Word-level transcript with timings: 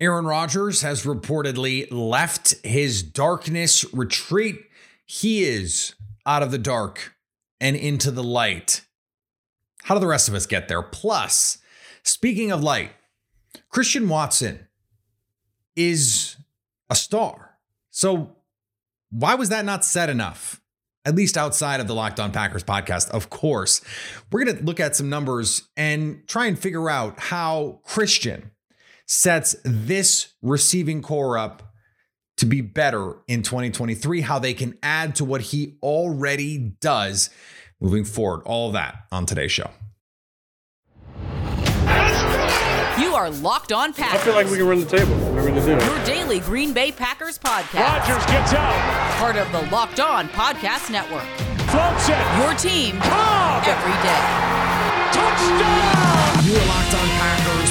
Aaron 0.00 0.24
Rodgers 0.24 0.80
has 0.80 1.04
reportedly 1.04 1.86
left 1.90 2.54
his 2.64 3.02
darkness 3.02 3.84
retreat. 3.92 4.58
He 5.04 5.44
is 5.44 5.94
out 6.24 6.42
of 6.42 6.50
the 6.50 6.58
dark 6.58 7.14
and 7.60 7.76
into 7.76 8.10
the 8.10 8.22
light. 8.22 8.80
How 9.82 9.94
do 9.94 10.00
the 10.00 10.06
rest 10.06 10.26
of 10.26 10.34
us 10.34 10.46
get 10.46 10.68
there? 10.68 10.82
Plus, 10.82 11.58
speaking 12.02 12.50
of 12.50 12.62
light, 12.62 12.92
Christian 13.68 14.08
Watson 14.08 14.68
is 15.76 16.36
a 16.88 16.94
star. 16.94 17.58
So, 17.90 18.36
why 19.10 19.34
was 19.34 19.50
that 19.50 19.66
not 19.66 19.84
said 19.84 20.08
enough? 20.08 20.62
At 21.04 21.14
least 21.14 21.36
outside 21.36 21.80
of 21.80 21.88
the 21.88 21.94
Locked 21.94 22.20
On 22.20 22.32
Packers 22.32 22.64
podcast, 22.64 23.10
of 23.10 23.28
course. 23.28 23.82
We're 24.30 24.44
going 24.44 24.56
to 24.56 24.64
look 24.64 24.80
at 24.80 24.96
some 24.96 25.10
numbers 25.10 25.68
and 25.76 26.26
try 26.26 26.46
and 26.46 26.58
figure 26.58 26.88
out 26.88 27.18
how 27.18 27.80
Christian 27.84 28.50
sets 29.10 29.56
this 29.64 30.34
receiving 30.40 31.02
corps 31.02 31.36
up 31.36 31.74
to 32.36 32.46
be 32.46 32.60
better 32.60 33.16
in 33.26 33.42
2023, 33.42 34.20
how 34.20 34.38
they 34.38 34.54
can 34.54 34.78
add 34.84 35.16
to 35.16 35.24
what 35.24 35.40
he 35.40 35.76
already 35.82 36.56
does 36.80 37.28
moving 37.80 38.04
forward. 38.04 38.40
All 38.46 38.68
of 38.68 38.74
that 38.74 39.06
on 39.10 39.26
today's 39.26 39.50
show. 39.50 39.68
You 43.00 43.16
are 43.16 43.30
Locked 43.30 43.72
On 43.72 43.92
Packers. 43.92 44.20
I 44.20 44.24
feel 44.24 44.34
like 44.34 44.46
we 44.46 44.58
can 44.58 44.66
run 44.68 44.78
the 44.78 44.86
table. 44.86 45.16
We're 45.34 45.42
going 45.42 45.54
to 45.56 45.60
do 45.60 45.72
it. 45.72 45.84
Your 45.84 46.04
daily 46.04 46.38
Green 46.38 46.72
Bay 46.72 46.92
Packers 46.92 47.36
podcast. 47.36 47.98
Rodgers 47.98 48.24
gets 48.26 48.52
out. 48.52 49.18
Part 49.18 49.36
of 49.36 49.50
the 49.50 49.68
Locked 49.72 49.98
On 49.98 50.28
Podcast 50.28 50.88
Network. 50.90 51.26
Floats 51.68 52.08
it. 52.08 52.38
Your 52.38 52.54
team 52.54 53.00
Cobb. 53.00 53.64
every 53.66 53.92
day. 54.06 54.22
Touchdown. 55.12 56.44
You 56.46 56.54
are 56.54 56.66
Locked 56.66 56.94
On 56.94 57.08
Packers, 57.18 57.70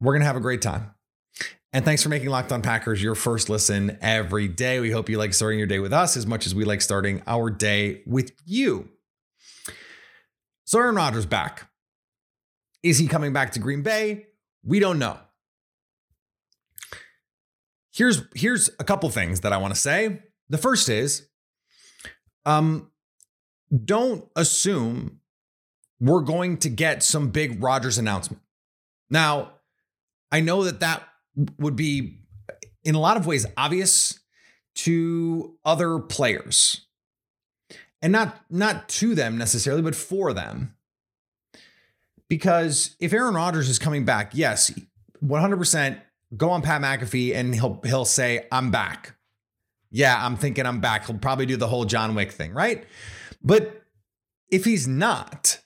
we're 0.00 0.12
going 0.12 0.20
to 0.20 0.26
have 0.26 0.36
a 0.36 0.40
great 0.40 0.62
time. 0.62 0.94
And 1.72 1.84
thanks 1.84 2.02
for 2.02 2.08
making 2.08 2.30
Locked 2.30 2.50
On 2.50 2.62
Packers 2.62 3.02
your 3.02 3.14
first 3.14 3.50
listen 3.50 3.98
every 4.00 4.48
day. 4.48 4.80
We 4.80 4.90
hope 4.90 5.08
you 5.08 5.18
like 5.18 5.34
starting 5.34 5.58
your 5.58 5.68
day 5.68 5.80
with 5.80 5.92
us 5.92 6.16
as 6.16 6.26
much 6.26 6.46
as 6.46 6.54
we 6.54 6.64
like 6.64 6.80
starting 6.80 7.22
our 7.26 7.50
day 7.50 8.02
with 8.06 8.32
you. 8.46 8.88
So, 10.64 10.78
Aaron 10.78 10.94
Rodgers 10.94 11.26
back. 11.26 11.70
Is 12.82 12.98
he 12.98 13.06
coming 13.06 13.32
back 13.32 13.52
to 13.52 13.58
Green 13.58 13.82
Bay? 13.82 14.26
We 14.64 14.80
don't 14.80 14.98
know. 14.98 15.18
Here's 17.92 18.22
here's 18.34 18.70
a 18.78 18.84
couple 18.84 19.10
things 19.10 19.40
that 19.40 19.52
I 19.52 19.56
want 19.56 19.74
to 19.74 19.80
say. 19.80 20.22
The 20.48 20.58
first 20.58 20.88
is 20.88 21.26
um 22.46 22.90
don't 23.84 24.26
assume 24.36 25.20
we're 26.00 26.22
going 26.22 26.58
to 26.58 26.68
get 26.68 27.02
some 27.02 27.30
big 27.30 27.62
Rodgers 27.62 27.98
announcement. 27.98 28.42
Now, 29.10 29.57
I 30.30 30.40
know 30.40 30.64
that 30.64 30.80
that 30.80 31.06
would 31.58 31.76
be 31.76 32.20
in 32.84 32.94
a 32.94 33.00
lot 33.00 33.16
of 33.16 33.26
ways 33.26 33.46
obvious 33.56 34.18
to 34.74 35.56
other 35.64 35.98
players. 35.98 36.86
And 38.00 38.12
not 38.12 38.44
not 38.48 38.88
to 38.90 39.14
them 39.14 39.36
necessarily, 39.36 39.82
but 39.82 39.96
for 39.96 40.32
them. 40.32 40.76
Because 42.28 42.94
if 43.00 43.12
Aaron 43.12 43.34
Rodgers 43.34 43.68
is 43.68 43.78
coming 43.78 44.04
back, 44.04 44.32
yes, 44.34 44.72
100% 45.24 46.00
go 46.36 46.50
on 46.50 46.62
Pat 46.62 46.80
McAfee 46.80 47.34
and 47.34 47.54
he'll 47.54 47.80
he'll 47.84 48.04
say 48.04 48.46
I'm 48.52 48.70
back. 48.70 49.16
Yeah, 49.90 50.24
I'm 50.24 50.36
thinking 50.36 50.66
I'm 50.66 50.80
back. 50.80 51.06
He'll 51.06 51.18
probably 51.18 51.46
do 51.46 51.56
the 51.56 51.66
whole 51.66 51.86
John 51.86 52.14
Wick 52.14 52.30
thing, 52.30 52.52
right? 52.52 52.84
But 53.42 53.82
if 54.50 54.64
he's 54.64 54.86
not, 54.86 55.58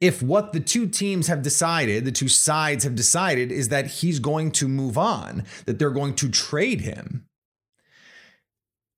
if 0.00 0.22
what 0.22 0.52
the 0.52 0.60
two 0.60 0.86
teams 0.86 1.26
have 1.26 1.42
decided, 1.42 2.04
the 2.04 2.12
two 2.12 2.28
sides 2.28 2.84
have 2.84 2.94
decided, 2.94 3.50
is 3.50 3.68
that 3.68 3.86
he's 3.86 4.20
going 4.20 4.52
to 4.52 4.68
move 4.68 4.96
on, 4.96 5.44
that 5.66 5.78
they're 5.78 5.90
going 5.90 6.14
to 6.16 6.28
trade 6.30 6.82
him, 6.82 7.26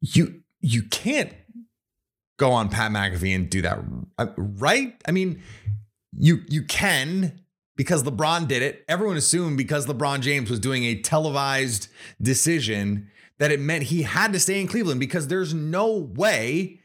you 0.01 0.43
you 0.61 0.83
can't 0.83 1.33
go 2.39 2.53
on 2.53 2.69
Pat 2.69 2.91
McAfee 2.91 3.35
and 3.35 3.51
do 3.51 3.63
that, 3.63 3.79
uh, 4.19 4.27
right? 4.37 4.95
I 5.07 5.11
mean, 5.11 5.43
you 6.17 6.41
you 6.49 6.63
can 6.65 7.41
because 7.77 8.03
LeBron 8.03 8.47
did 8.47 8.63
it. 8.63 8.85
Everyone 8.89 9.17
assumed 9.17 9.57
because 9.57 9.87
LeBron 9.87 10.21
James 10.21 10.51
was 10.51 10.61
doing 10.61 10.85
a 10.85 11.01
televised 11.01 11.89
decision 12.21 13.09
that 13.39 13.51
it 13.51 13.59
meant 13.59 13.85
he 13.85 14.03
had 14.03 14.35
to 14.35 14.41
stay 14.41 14.61
in 14.61 14.69
Cleveland 14.69 15.01
because 15.01 15.29
there's 15.29 15.55
no 15.55 15.91
way 15.91 16.79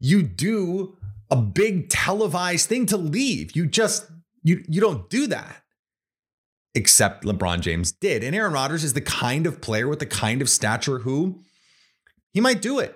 you 0.00 0.22
do 0.22 0.96
a 1.32 1.36
big 1.36 1.88
televised 1.88 2.68
thing 2.68 2.84
to 2.86 2.96
leave. 2.98 3.56
You 3.56 3.66
just 3.66 4.06
you 4.44 4.62
you 4.68 4.80
don't 4.82 5.08
do 5.08 5.26
that. 5.28 5.62
Except 6.74 7.24
LeBron 7.24 7.60
James 7.60 7.90
did. 7.90 8.22
And 8.22 8.36
Aaron 8.36 8.52
Rodgers 8.52 8.84
is 8.84 8.92
the 8.92 9.00
kind 9.00 9.46
of 9.46 9.60
player 9.60 9.88
with 9.88 9.98
the 9.98 10.06
kind 10.06 10.42
of 10.42 10.48
stature 10.48 11.00
who 11.00 11.40
he 12.32 12.40
might 12.40 12.60
do 12.60 12.78
it. 12.78 12.94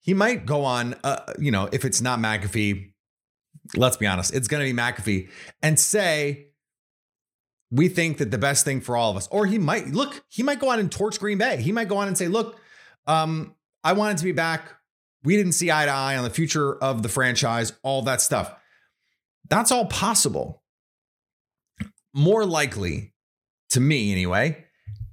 He 0.00 0.14
might 0.14 0.46
go 0.46 0.64
on 0.64 0.94
uh, 1.02 1.20
you 1.38 1.50
know, 1.50 1.68
if 1.72 1.84
it's 1.84 2.00
not 2.00 2.20
McAfee, 2.20 2.92
let's 3.76 3.96
be 3.96 4.06
honest, 4.06 4.32
it's 4.32 4.46
going 4.46 4.64
to 4.64 4.72
be 4.72 4.78
McAfee 4.80 5.28
and 5.60 5.78
say 5.78 6.50
we 7.72 7.88
think 7.88 8.18
that 8.18 8.30
the 8.30 8.38
best 8.38 8.64
thing 8.64 8.80
for 8.80 8.96
all 8.96 9.10
of 9.10 9.16
us 9.16 9.26
or 9.32 9.46
he 9.46 9.58
might 9.58 9.88
look, 9.88 10.24
he 10.28 10.44
might 10.44 10.60
go 10.60 10.68
on 10.68 10.78
and 10.78 10.90
torch 10.90 11.18
Green 11.18 11.38
Bay. 11.38 11.60
He 11.60 11.72
might 11.72 11.88
go 11.88 11.96
on 11.96 12.06
and 12.06 12.16
say, 12.16 12.28
"Look, 12.28 12.60
um 13.08 13.56
I 13.82 13.92
wanted 13.94 14.18
to 14.18 14.24
be 14.24 14.32
back 14.32 14.70
we 15.24 15.36
didn't 15.36 15.52
see 15.52 15.70
eye 15.70 15.86
to 15.86 15.90
eye 15.90 16.16
on 16.16 16.24
the 16.24 16.30
future 16.30 16.76
of 16.76 17.02
the 17.02 17.08
franchise, 17.08 17.72
all 17.82 18.02
that 18.02 18.20
stuff. 18.20 18.54
That's 19.48 19.72
all 19.72 19.86
possible. 19.86 20.62
More 22.14 22.44
likely, 22.44 23.14
to 23.70 23.80
me 23.80 24.12
anyway, 24.12 24.66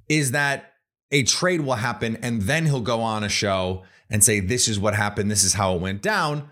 is 0.10 0.32
that 0.32 0.74
a 1.12 1.24
trade 1.24 1.62
will 1.62 1.76
happen 1.76 2.18
and 2.18 2.44
then 2.44 2.66
he'll 2.66 2.82
go 2.82 3.02
on 3.02 3.24
a 3.24 3.30
show 3.30 3.84
and 4.10 4.24
say, 4.24 4.40
This 4.40 4.68
is 4.68 4.80
what 4.80 4.94
happened, 4.94 5.32
this 5.32 5.44
is 5.44 5.54
how 5.54 5.76
it 5.76 5.82
went 5.82 6.02
down. 6.02 6.50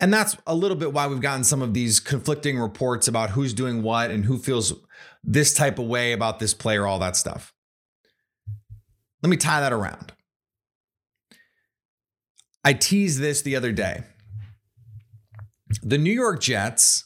And 0.00 0.12
that's 0.12 0.36
a 0.48 0.54
little 0.54 0.76
bit 0.76 0.92
why 0.92 1.06
we've 1.06 1.20
gotten 1.20 1.44
some 1.44 1.62
of 1.62 1.74
these 1.74 2.00
conflicting 2.00 2.58
reports 2.58 3.06
about 3.06 3.30
who's 3.30 3.54
doing 3.54 3.82
what 3.84 4.10
and 4.10 4.24
who 4.24 4.36
feels 4.36 4.74
this 5.22 5.54
type 5.54 5.78
of 5.78 5.86
way 5.86 6.12
about 6.12 6.40
this 6.40 6.54
player, 6.54 6.86
all 6.86 6.98
that 6.98 7.16
stuff. 7.16 7.54
Let 9.22 9.30
me 9.30 9.36
tie 9.36 9.60
that 9.60 9.72
around. 9.72 10.12
I 12.64 12.72
teased 12.74 13.20
this 13.20 13.42
the 13.42 13.56
other 13.56 13.72
day. 13.72 14.04
The 15.82 15.98
New 15.98 16.12
York 16.12 16.40
Jets 16.40 17.04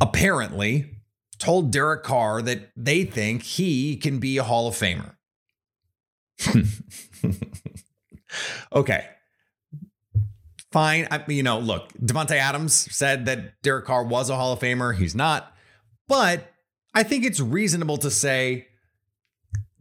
apparently 0.00 1.02
told 1.38 1.70
Derek 1.70 2.02
Carr 2.02 2.42
that 2.42 2.70
they 2.76 3.04
think 3.04 3.42
he 3.42 3.96
can 3.96 4.18
be 4.18 4.36
a 4.36 4.42
Hall 4.42 4.68
of 4.68 4.74
Famer. 4.74 5.14
okay. 8.72 9.06
Fine. 10.70 11.08
I, 11.10 11.22
you 11.28 11.42
know, 11.42 11.58
look, 11.58 11.92
Davante 11.94 12.36
Adams 12.36 12.74
said 12.94 13.26
that 13.26 13.60
Derek 13.62 13.84
Carr 13.86 14.04
was 14.04 14.30
a 14.30 14.36
Hall 14.36 14.52
of 14.52 14.60
Famer. 14.60 14.94
He's 14.94 15.14
not. 15.14 15.54
But 16.08 16.52
I 16.94 17.02
think 17.02 17.24
it's 17.24 17.40
reasonable 17.40 17.96
to 17.98 18.10
say, 18.10 18.68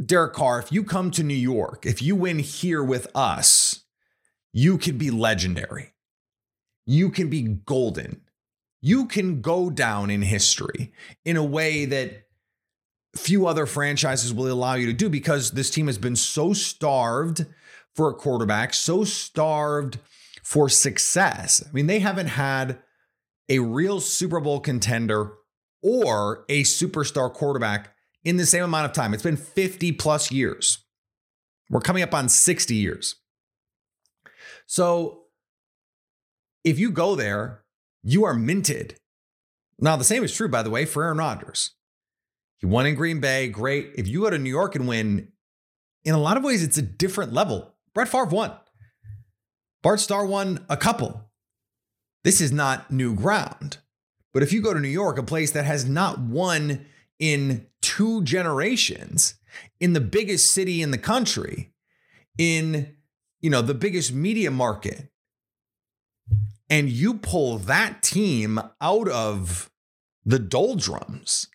Derek 0.04 0.34
Carr, 0.34 0.60
if 0.60 0.72
you 0.72 0.84
come 0.84 1.12
to 1.12 1.24
New 1.24 1.34
York, 1.34 1.86
if 1.86 2.02
you 2.02 2.16
win 2.16 2.40
here 2.40 2.84
with 2.84 3.08
us, 3.14 3.81
you 4.54 4.78
can 4.78 4.98
be 4.98 5.12
legendary. 5.12 5.94
You 6.86 7.10
can 7.10 7.30
be 7.30 7.42
golden. 7.42 8.22
You 8.82 9.06
can 9.06 9.42
go 9.42 9.70
down 9.70 10.10
in 10.10 10.22
history 10.22 10.92
in 11.24 11.38
a 11.38 11.44
way 11.44 11.86
that 11.86 12.26
few 13.16 13.46
other 13.46 13.66
franchises 13.66 14.34
will 14.34 14.52
allow 14.52 14.74
you 14.76 14.88
to 14.88 14.94
do 14.94 15.10
because 15.10 15.52
this 15.52 15.70
team 15.70 15.88
has 15.88 15.98
been 15.98 16.16
so 16.16 16.54
starved 16.54 17.46
for 17.94 18.10
a 18.10 18.14
quarterback, 18.14 18.74
so 18.74 19.04
starved 19.04 20.00
for 20.44 20.70
success. 20.70 21.64
I 21.68 21.72
mean, 21.72 21.88
they 21.88 22.00
haven't 22.00 22.28
had 22.28 22.80
a 23.50 23.60
real 23.60 24.00
Super 24.00 24.40
Bowl 24.40 24.60
contender 24.60 25.34
or 25.84 26.46
a 26.48 26.64
superstar 26.64 27.32
quarterback 27.32 27.94
in 28.24 28.38
the 28.38 28.46
same 28.46 28.64
amount 28.64 28.86
of 28.86 28.94
time. 28.94 29.14
It's 29.14 29.24
been 29.24 29.38
50 29.38 29.92
plus 29.94 30.32
years. 30.32 30.80
We're 31.70 31.82
coming 31.82 32.04
up 32.04 32.14
on 32.14 32.30
60 32.30 32.76
years. 32.76 33.16
So 34.68 35.24
if 36.64 36.80
you 36.80 36.92
go 36.92 37.16
there, 37.16 37.64
you 38.04 38.24
are 38.24 38.34
minted. 38.34 38.96
Now, 39.80 39.96
the 39.96 40.04
same 40.04 40.24
is 40.24 40.34
true, 40.34 40.48
by 40.48 40.64
the 40.64 40.70
way, 40.70 40.86
for 40.86 41.04
Aaron 41.04 41.18
Rodgers. 41.18 41.72
He 42.58 42.68
won 42.68 42.86
in 42.86 42.96
Green 42.96 43.20
Bay. 43.20 43.48
Great. 43.48 43.92
If 43.96 44.08
you 44.08 44.22
go 44.22 44.30
to 44.30 44.38
New 44.38 44.50
York 44.50 44.76
and 44.76 44.88
win, 44.88 45.30
in 46.04 46.14
a 46.14 46.20
lot 46.20 46.38
of 46.38 46.44
ways, 46.44 46.64
it's 46.64 46.78
a 46.78 46.84
different 46.84 47.34
level. 47.34 47.74
Brett 47.94 48.08
Favre 48.08 48.26
won. 48.26 48.54
Bart 49.82 50.00
Starr 50.00 50.26
won 50.26 50.64
a 50.70 50.78
couple. 50.78 51.30
This 52.24 52.40
is 52.40 52.52
not 52.52 52.92
new 52.92 53.16
ground. 53.16 53.80
But 54.34 54.44
if 54.44 54.54
you 54.54 54.62
go 54.62 54.74
to 54.74 54.80
New 54.80 54.88
York, 54.88 55.18
a 55.18 55.24
place 55.24 55.52
that 55.52 55.66
has 55.66 55.86
not 55.86 56.20
won 56.20 56.86
in 57.20 57.66
two 57.82 58.24
generations, 58.24 59.36
in 59.80 59.94
the 59.94 60.00
biggest 60.00 60.54
city 60.54 60.82
in 60.82 60.92
the 60.92 60.98
country, 60.98 61.74
in 62.38 62.96
you 63.42 63.50
know 63.50 63.62
the 63.62 63.74
biggest 63.74 64.14
media 64.14 64.52
market, 64.52 65.10
and 66.70 66.90
you 66.90 67.16
pull 67.16 67.58
that 67.58 68.02
team 68.02 68.60
out 68.80 69.08
of 69.10 69.70
the 70.24 70.40
doldrums, 70.40 71.48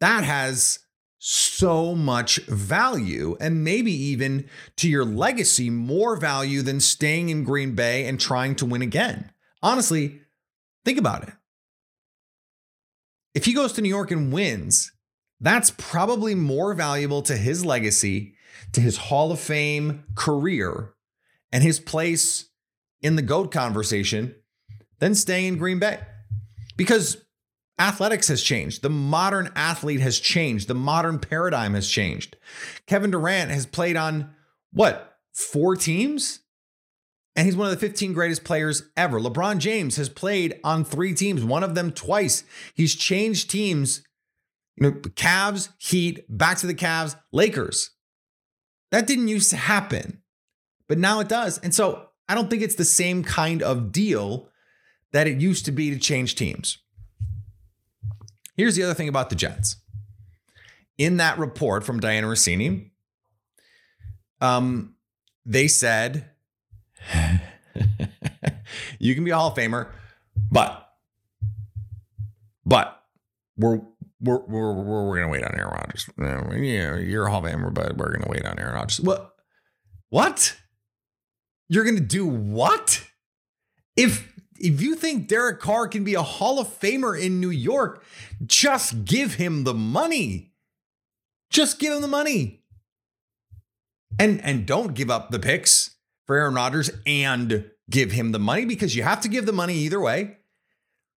that 0.00 0.24
has 0.24 0.80
so 1.20 1.94
much 1.94 2.36
value 2.46 3.36
and 3.40 3.64
maybe 3.64 3.92
even 3.92 4.48
to 4.76 4.88
your 4.88 5.04
legacy 5.04 5.68
more 5.68 6.16
value 6.16 6.62
than 6.62 6.78
staying 6.78 7.28
in 7.28 7.42
Green 7.42 7.74
Bay 7.74 8.06
and 8.06 8.20
trying 8.20 8.54
to 8.54 8.64
win 8.64 8.82
again. 8.82 9.32
Honestly, 9.60 10.20
think 10.84 10.98
about 10.98 11.24
it. 11.24 11.34
If 13.34 13.46
he 13.46 13.52
goes 13.52 13.72
to 13.72 13.82
New 13.82 13.88
York 13.88 14.10
and 14.12 14.32
wins, 14.32 14.92
that's 15.40 15.72
probably 15.76 16.34
more 16.34 16.74
valuable 16.74 17.22
to 17.22 17.36
his 17.36 17.64
legacy, 17.64 18.34
to 18.72 18.80
his 18.80 18.96
Hall 18.96 19.32
of 19.32 19.40
Fame 19.40 20.04
career, 20.14 20.94
and 21.52 21.62
his 21.62 21.80
place 21.80 22.50
in 23.00 23.16
the 23.16 23.22
GOAT 23.22 23.50
conversation 23.50 24.34
than 24.98 25.14
staying 25.14 25.46
in 25.46 25.58
Green 25.58 25.78
Bay. 25.78 26.00
Because 26.76 27.24
athletics 27.78 28.28
has 28.28 28.42
changed. 28.42 28.82
The 28.82 28.90
modern 28.90 29.50
athlete 29.54 30.00
has 30.00 30.18
changed. 30.18 30.68
The 30.68 30.74
modern 30.74 31.18
paradigm 31.18 31.74
has 31.74 31.88
changed. 31.88 32.36
Kevin 32.86 33.10
Durant 33.10 33.50
has 33.50 33.66
played 33.66 33.96
on 33.96 34.34
what, 34.72 35.18
four 35.32 35.76
teams? 35.76 36.40
And 37.36 37.46
he's 37.46 37.56
one 37.56 37.68
of 37.68 37.72
the 37.72 37.86
15 37.86 38.12
greatest 38.12 38.42
players 38.42 38.82
ever. 38.96 39.20
LeBron 39.20 39.58
James 39.58 39.96
has 39.96 40.08
played 40.08 40.58
on 40.64 40.84
three 40.84 41.14
teams, 41.14 41.44
one 41.44 41.62
of 41.62 41.76
them 41.76 41.92
twice. 41.92 42.42
He's 42.74 42.96
changed 42.96 43.48
teams, 43.48 44.02
you 44.76 44.90
know, 44.90 44.92
Cavs, 44.92 45.68
Heat, 45.78 46.24
back 46.28 46.58
to 46.58 46.66
the 46.66 46.74
Cavs, 46.74 47.16
Lakers. 47.32 47.92
That 48.90 49.06
didn't 49.06 49.28
used 49.28 49.50
to 49.50 49.56
happen, 49.56 50.22
but 50.88 50.98
now 50.98 51.20
it 51.20 51.28
does. 51.28 51.58
And 51.58 51.74
so 51.74 52.08
I 52.28 52.34
don't 52.34 52.50
think 52.50 52.62
it's 52.62 52.74
the 52.74 52.84
same 52.84 53.22
kind 53.22 53.62
of 53.62 53.92
deal 53.92 54.48
that 55.12 55.26
it 55.26 55.40
used 55.40 55.64
to 55.66 55.72
be 55.72 55.90
to 55.90 55.98
change 55.98 56.34
teams. 56.34 56.78
Here's 58.56 58.76
the 58.76 58.82
other 58.82 58.94
thing 58.94 59.08
about 59.08 59.30
the 59.30 59.36
Jets. 59.36 59.76
In 60.96 61.18
that 61.18 61.38
report 61.38 61.84
from 61.84 62.00
Dianna 62.00 62.24
Russini, 62.24 62.90
um, 64.40 64.94
they 65.46 65.68
said 65.68 66.30
you 68.98 69.14
can 69.14 69.24
be 69.24 69.30
a 69.30 69.36
Hall 69.36 69.50
of 69.50 69.56
Famer, 69.56 69.88
but 70.50 70.84
but 72.66 73.02
we're 73.56 73.80
we're 74.20 74.40
we're 74.46 74.72
we're, 74.74 75.08
we're 75.08 75.20
gonna 75.20 75.32
wait 75.32 75.44
on 75.44 75.54
Aaron 75.54 75.74
Rodgers. 75.74 76.08
Yeah, 76.18 76.96
you're 76.96 77.26
a 77.26 77.30
Hall 77.30 77.44
of 77.44 77.52
Famer, 77.52 77.72
but 77.72 77.96
we're 77.96 78.12
gonna 78.12 78.28
wait 78.28 78.44
on 78.44 78.58
Aaron 78.58 78.74
Rodgers. 78.74 79.00
What? 79.00 79.32
What? 80.10 80.56
You're 81.68 81.84
gonna 81.84 82.00
do 82.00 82.26
what? 82.26 83.04
If 83.96 84.32
if 84.58 84.82
you 84.82 84.96
think 84.96 85.28
Derek 85.28 85.60
Carr 85.60 85.86
can 85.86 86.04
be 86.04 86.14
a 86.14 86.22
Hall 86.22 86.58
of 86.58 86.68
Famer 86.80 87.20
in 87.20 87.40
New 87.40 87.50
York, 87.50 88.04
just 88.44 89.04
give 89.04 89.34
him 89.34 89.64
the 89.64 89.74
money. 89.74 90.52
Just 91.50 91.78
give 91.78 91.92
him 91.92 92.02
the 92.02 92.08
money. 92.08 92.62
And 94.18 94.42
and 94.42 94.66
don't 94.66 94.94
give 94.94 95.10
up 95.10 95.30
the 95.30 95.38
picks 95.38 95.96
for 96.26 96.36
Aaron 96.36 96.54
Rodgers 96.54 96.90
and 97.06 97.70
give 97.88 98.12
him 98.12 98.32
the 98.32 98.38
money 98.38 98.64
because 98.64 98.94
you 98.96 99.02
have 99.02 99.20
to 99.22 99.28
give 99.28 99.46
the 99.46 99.52
money 99.52 99.74
either 99.74 100.00
way. 100.00 100.36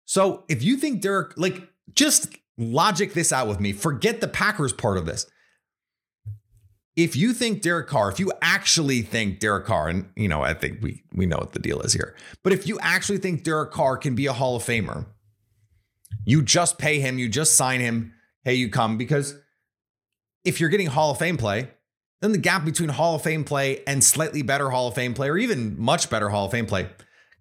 So 0.06 0.44
if 0.50 0.64
you 0.64 0.78
think 0.78 1.02
Derek, 1.02 1.38
like, 1.38 1.62
just 1.94 2.36
logic 2.60 3.14
this 3.14 3.32
out 3.32 3.48
with 3.48 3.60
me. 3.60 3.72
Forget 3.72 4.22
the 4.22 4.28
Packers 4.28 4.74
part 4.74 4.98
of 4.98 5.06
this. 5.06 5.26
If 6.96 7.16
you 7.16 7.34
think 7.34 7.62
Derek 7.62 7.88
Carr, 7.88 8.12
if 8.12 8.20
you 8.20 8.32
actually 8.42 9.02
think 9.02 9.40
Derek 9.40 9.66
Carr, 9.66 9.88
and 9.88 10.10
you 10.18 10.28
know, 10.28 10.42
I 10.42 10.54
think 10.54 10.82
we 10.82 11.04
we 11.14 11.26
know 11.26 11.38
what 11.38 11.54
the 11.54 11.60
deal 11.60 11.80
is 11.82 11.94
here, 11.94 12.16
but 12.44 12.52
if 12.52 12.68
you 12.68 12.78
actually 12.82 13.20
think 13.20 13.44
Derek 13.44 13.72
Carr 13.72 13.98
can 13.98 14.16
be 14.16 14.26
a 14.26 14.34
Hall 14.34 14.58
of 14.58 14.64
Famer, 14.64 15.06
you 16.26 16.42
just 16.42 16.78
pay 16.78 17.00
him, 17.00 17.18
you 17.18 17.30
just 17.30 17.56
sign 17.56 17.80
him, 17.80 18.14
hey, 18.44 18.56
you 18.56 18.70
come 18.70 18.98
because 18.98 19.36
if 20.44 20.60
you're 20.60 20.70
getting 20.70 20.88
Hall 20.88 21.12
of 21.12 21.18
Fame 21.18 21.38
play, 21.38 21.70
then 22.22 22.34
the 22.34 22.38
gap 22.38 22.66
between 22.66 22.90
Hall 22.90 23.16
of 23.16 23.22
Fame 23.22 23.46
play 23.46 23.82
and 23.88 24.04
slightly 24.04 24.42
better 24.42 24.70
Hall 24.70 24.90
of 24.90 24.96
Fame 24.96 25.14
play, 25.14 25.30
or 25.30 25.38
even 25.38 25.80
much 25.80 26.10
better 26.10 26.28
Hall 26.30 26.46
of 26.46 26.52
Fame 26.52 26.66
play, 26.66 26.90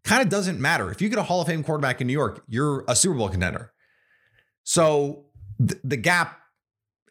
kind 0.04 0.22
of 0.22 0.28
doesn't 0.28 0.60
matter. 0.60 0.90
If 0.92 1.02
you 1.02 1.08
get 1.08 1.18
a 1.18 1.24
Hall 1.24 1.40
of 1.40 1.48
Fame 1.48 1.64
quarterback 1.64 2.00
in 2.00 2.06
New 2.06 2.12
York, 2.12 2.44
you're 2.46 2.84
a 2.86 2.94
Super 2.94 3.16
Bowl 3.16 3.28
contender. 3.28 3.72
So 4.68 5.24
th- 5.66 5.80
the 5.82 5.96
gap 5.96 6.38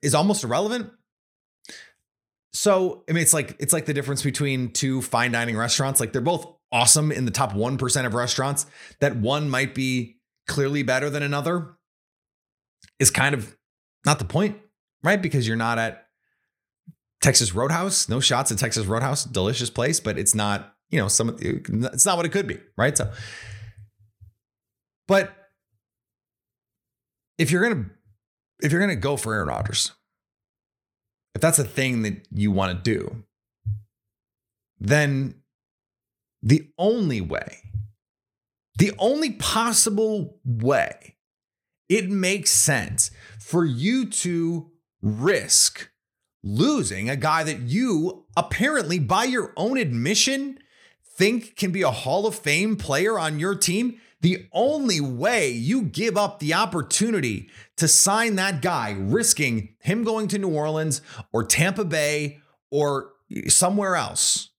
is 0.04 0.14
almost 0.14 0.44
irrelevant. 0.44 0.92
So 2.54 3.04
I 3.10 3.14
mean, 3.14 3.24
it's 3.24 3.34
like 3.34 3.56
it's 3.58 3.74
like 3.74 3.88
the 3.88 3.96
difference 3.96 4.22
between 4.22 4.70
two 4.74 5.02
fine 5.02 5.32
dining 5.32 5.58
restaurants. 5.58 6.00
Like 6.00 6.14
they're 6.14 6.22
both 6.22 6.46
awesome 6.72 7.12
in 7.12 7.26
the 7.26 7.32
top 7.32 7.56
one 7.56 7.80
percent 7.80 8.06
of 8.06 8.14
restaurants. 8.14 8.68
That 9.00 9.16
one 9.16 9.50
might 9.50 9.74
be 9.74 10.18
clearly 10.48 10.84
better 10.84 11.10
than 11.10 11.24
another 11.24 11.78
is 13.00 13.10
kind 13.10 13.34
of 13.34 13.58
not 14.06 14.20
the 14.20 14.26
point, 14.26 14.60
right? 15.02 15.20
Because 15.20 15.48
you're 15.48 15.58
not 15.58 15.80
at 15.80 16.06
Texas 17.24 17.56
Roadhouse. 17.56 18.08
No 18.08 18.20
shots 18.20 18.52
at 18.52 18.60
Texas 18.60 18.86
Roadhouse, 18.86 19.24
delicious 19.24 19.72
place, 19.72 20.00
but 20.00 20.20
it's 20.20 20.36
not, 20.36 20.76
you 20.92 21.00
know, 21.00 21.08
some 21.08 21.36
it's 21.40 22.06
not 22.06 22.18
what 22.18 22.26
it 22.28 22.32
could 22.32 22.46
be, 22.46 22.60
right? 22.78 22.96
So 22.96 23.12
but 25.08 25.37
if 27.38 27.52
you're 27.52 27.68
to 27.70 27.86
if 28.60 28.72
you're 28.72 28.86
to 28.88 28.96
go 28.96 29.18
for 29.18 29.34
Aaron 29.34 29.50
Rodgers, 29.50 29.92
if 31.36 31.42
that's 31.42 31.60
a 31.60 31.64
thing 31.64 32.02
that 32.02 32.28
you 32.32 32.52
want 32.52 32.84
to 32.84 32.92
do, 32.92 33.24
then 34.80 35.36
the 36.42 36.70
only 36.78 37.22
way, 37.22 37.60
the 38.78 38.94
only 38.98 39.32
possible 39.32 40.40
way 40.44 41.16
it 41.90 42.10
makes 42.10 42.52
sense 42.52 43.12
for 43.40 43.64
you 43.64 44.06
to 44.06 44.72
risk 45.02 45.90
losing 46.44 47.10
a 47.10 47.16
guy 47.16 47.44
that 47.44 47.62
you 47.62 48.26
apparently, 48.36 49.00
by 49.00 49.24
your 49.24 49.54
own 49.56 49.78
admission, 49.78 50.60
think 51.16 51.56
can 51.56 51.72
be 51.72 51.82
a 51.82 51.92
Hall 51.92 52.26
of 52.26 52.36
Fame 52.36 52.76
player 52.76 53.18
on 53.18 53.40
your 53.40 53.56
team. 53.56 54.00
The 54.22 54.48
only 54.52 55.00
way 55.00 55.52
you 55.52 55.84
give 55.84 56.18
up 56.18 56.40
the 56.40 56.54
opportunity 56.56 57.50
to 57.78 57.88
sign 57.88 58.36
that 58.36 58.62
guy, 58.62 58.96
risking 58.98 59.76
him 59.80 60.04
going 60.04 60.28
to 60.30 60.40
New 60.40 60.50
Orleans 60.50 61.02
or 61.32 61.44
Tampa 61.44 61.86
Bay 61.86 62.40
or 62.72 63.12
somewhere 63.48 63.96
else. 63.96 64.50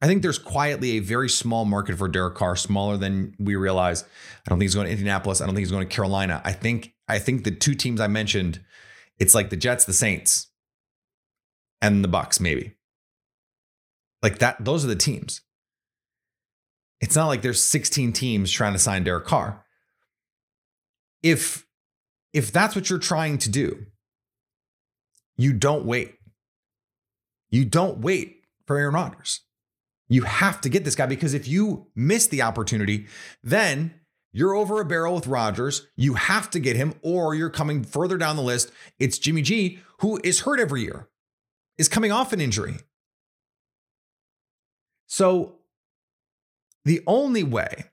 I 0.00 0.06
think 0.06 0.22
there's 0.22 0.38
quietly 0.38 0.92
a 0.92 1.00
very 1.00 1.28
small 1.28 1.64
market 1.64 1.96
for 1.96 2.08
Derek 2.08 2.34
Carr, 2.34 2.56
smaller 2.56 2.96
than 2.96 3.34
we 3.38 3.54
realize. 3.54 4.02
I 4.02 4.50
don't 4.50 4.58
think 4.58 4.62
he's 4.66 4.74
going 4.74 4.86
to 4.86 4.92
Indianapolis. 4.92 5.40
I 5.40 5.46
don't 5.46 5.54
think 5.54 5.62
he's 5.62 5.70
going 5.70 5.88
to 5.88 5.94
Carolina. 5.94 6.42
I 6.44 6.52
think 6.52 6.94
I 7.08 7.18
think 7.18 7.44
the 7.44 7.50
two 7.52 7.74
teams 7.74 8.00
I 8.00 8.08
mentioned, 8.08 8.60
it's 9.18 9.34
like 9.34 9.50
the 9.50 9.56
Jets, 9.56 9.84
the 9.84 9.92
Saints, 9.92 10.48
and 11.80 12.02
the 12.02 12.08
Bucks, 12.08 12.40
maybe. 12.40 12.74
Like 14.22 14.38
that, 14.38 14.64
those 14.64 14.84
are 14.84 14.88
the 14.88 14.96
teams. 14.96 15.40
It's 17.02 17.16
not 17.16 17.26
like 17.26 17.42
there's 17.42 17.62
16 17.62 18.12
teams 18.12 18.50
trying 18.50 18.72
to 18.72 18.78
sign 18.78 19.02
Derek 19.02 19.26
Carr. 19.26 19.64
If 21.22 21.66
if 22.32 22.50
that's 22.50 22.74
what 22.74 22.88
you're 22.88 22.98
trying 22.98 23.36
to 23.38 23.50
do, 23.50 23.84
you 25.36 25.52
don't 25.52 25.84
wait. 25.84 26.14
You 27.50 27.66
don't 27.66 27.98
wait 27.98 28.44
for 28.66 28.78
Aaron 28.78 28.94
Rodgers. 28.94 29.40
You 30.08 30.22
have 30.22 30.60
to 30.62 30.68
get 30.68 30.84
this 30.84 30.94
guy 30.94 31.06
because 31.06 31.34
if 31.34 31.46
you 31.46 31.88
miss 31.94 32.26
the 32.26 32.42
opportunity, 32.42 33.06
then 33.42 33.94
you're 34.32 34.54
over 34.54 34.80
a 34.80 34.84
barrel 34.84 35.14
with 35.14 35.26
Rodgers. 35.26 35.86
You 35.96 36.14
have 36.14 36.48
to 36.50 36.60
get 36.60 36.76
him, 36.76 36.94
or 37.02 37.34
you're 37.34 37.50
coming 37.50 37.84
further 37.84 38.16
down 38.16 38.36
the 38.36 38.42
list. 38.42 38.70
It's 38.98 39.18
Jimmy 39.18 39.42
G, 39.42 39.80
who 39.98 40.18
is 40.24 40.40
hurt 40.40 40.58
every 40.58 40.82
year, 40.82 41.08
is 41.76 41.88
coming 41.88 42.12
off 42.12 42.32
an 42.32 42.40
injury. 42.40 42.76
So 45.06 45.58
the 46.84 47.02
only 47.06 47.42
way 47.42 47.84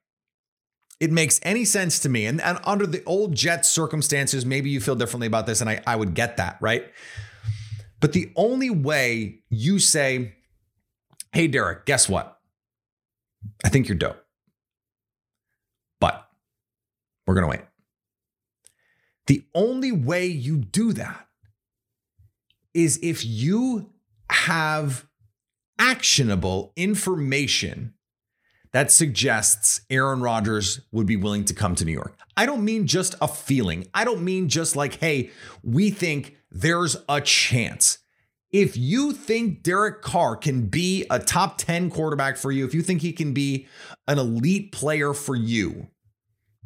it 1.00 1.12
makes 1.12 1.39
any 1.43 1.63
sense 1.63 2.00
to 2.00 2.10
me, 2.10 2.25
and, 2.25 2.41
and 2.41 2.60
under 2.65 2.86
the 2.86 3.03
old 3.05 3.34
Jets 3.34 3.69
circumstances, 3.69 4.46
maybe 4.46 4.69
you 4.69 4.81
feel 4.81 4.96
differently 4.96 5.27
about 5.27 5.46
this, 5.46 5.62
and 5.62 5.69
I, 5.69 5.81
I 5.88 5.96
would 5.96 6.13
get 6.13 6.38
that, 6.38 6.58
right? 6.60 6.91
But 8.01 8.13
the 8.13 8.31
only 8.36 8.69
way 8.69 9.39
you 9.50 9.79
say, 9.79 10.36
hey, 11.31 11.48
Derek, 11.48 11.86
guess 11.86 12.10
what? 12.10 12.38
I 13.63 13.69
think 13.69 13.88
you're 13.88 13.98
dope. 13.98 14.22
But 16.01 16.27
we're 17.25 17.36
going 17.36 17.46
to 17.46 17.50
wait. 17.50 17.65
The 19.27 19.43
only 19.53 19.91
way 19.91 20.25
you 20.25 20.58
do 20.58 20.91
that 20.93 21.27
is 22.74 23.00
if 23.01 23.25
you 23.25 23.91
have 24.29 25.08
actionable 25.77 26.74
information 26.75 27.93
that 28.71 28.91
suggests 28.91 29.81
Aaron 29.89 30.21
Rodgers 30.21 30.81
would 30.91 31.07
be 31.07 31.15
willing 31.15 31.45
to 31.45 31.53
come 31.53 31.75
to 31.75 31.85
New 31.85 31.91
York. 31.91 32.17
I 32.38 32.45
don't 32.45 32.63
mean 32.63 32.88
just 32.88 33.15
a 33.21 33.27
feeling. 33.27 33.88
I 33.93 34.03
don't 34.05 34.23
mean 34.23 34.49
just 34.49 34.75
like, 34.75 34.95
hey, 34.95 35.31
we 35.63 35.89
think 35.89 36.38
there's 36.51 36.95
a 37.07 37.21
chance. 37.21 37.99
If 38.51 38.77
you 38.77 39.11
think 39.13 39.61
Derek 39.61 40.01
Carr 40.01 40.35
can 40.35 40.67
be 40.67 41.05
a 41.09 41.19
top 41.19 41.57
10 41.57 41.91
quarterback 41.91 42.38
for 42.38 42.51
you, 42.51 42.65
if 42.65 42.73
you 42.73 42.81
think 42.81 43.01
he 43.01 43.13
can 43.13 43.33
be 43.33 43.67
an 44.07 44.17
elite 44.17 44.71
player 44.71 45.13
for 45.13 45.35
you, 45.35 45.88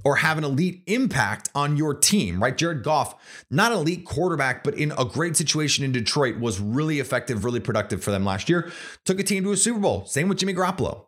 or 0.06 0.18
have 0.18 0.38
an 0.38 0.44
elite 0.44 0.84
impact 0.88 1.50
on 1.56 1.78
your 1.78 1.94
team, 1.94 2.42
right? 2.42 2.58
Jared 2.58 2.84
Goff, 2.84 3.16
not 3.50 3.72
an 3.72 3.80
elite 3.80 4.06
quarterback, 4.06 4.64
but 4.64 4.74
in 4.74 4.92
a 4.98 5.06
great 5.06 5.38
situation 5.38 5.86
in 5.86 5.92
Detroit, 5.92 6.40
was 6.40 6.60
really 6.60 7.00
effective, 7.00 7.46
really 7.46 7.62
productive 7.62 8.04
for 8.04 8.12
them 8.12 8.26
last 8.26 8.50
year. 8.50 8.72
Took 9.06 9.20
a 9.20 9.24
team 9.24 9.44
to 9.44 9.52
a 9.52 9.58
Super 9.58 9.80
Bowl. 9.80 10.06
Same 10.06 10.28
with 10.28 10.40
Jimmy 10.40 10.54
Garoppolo. 10.54 11.06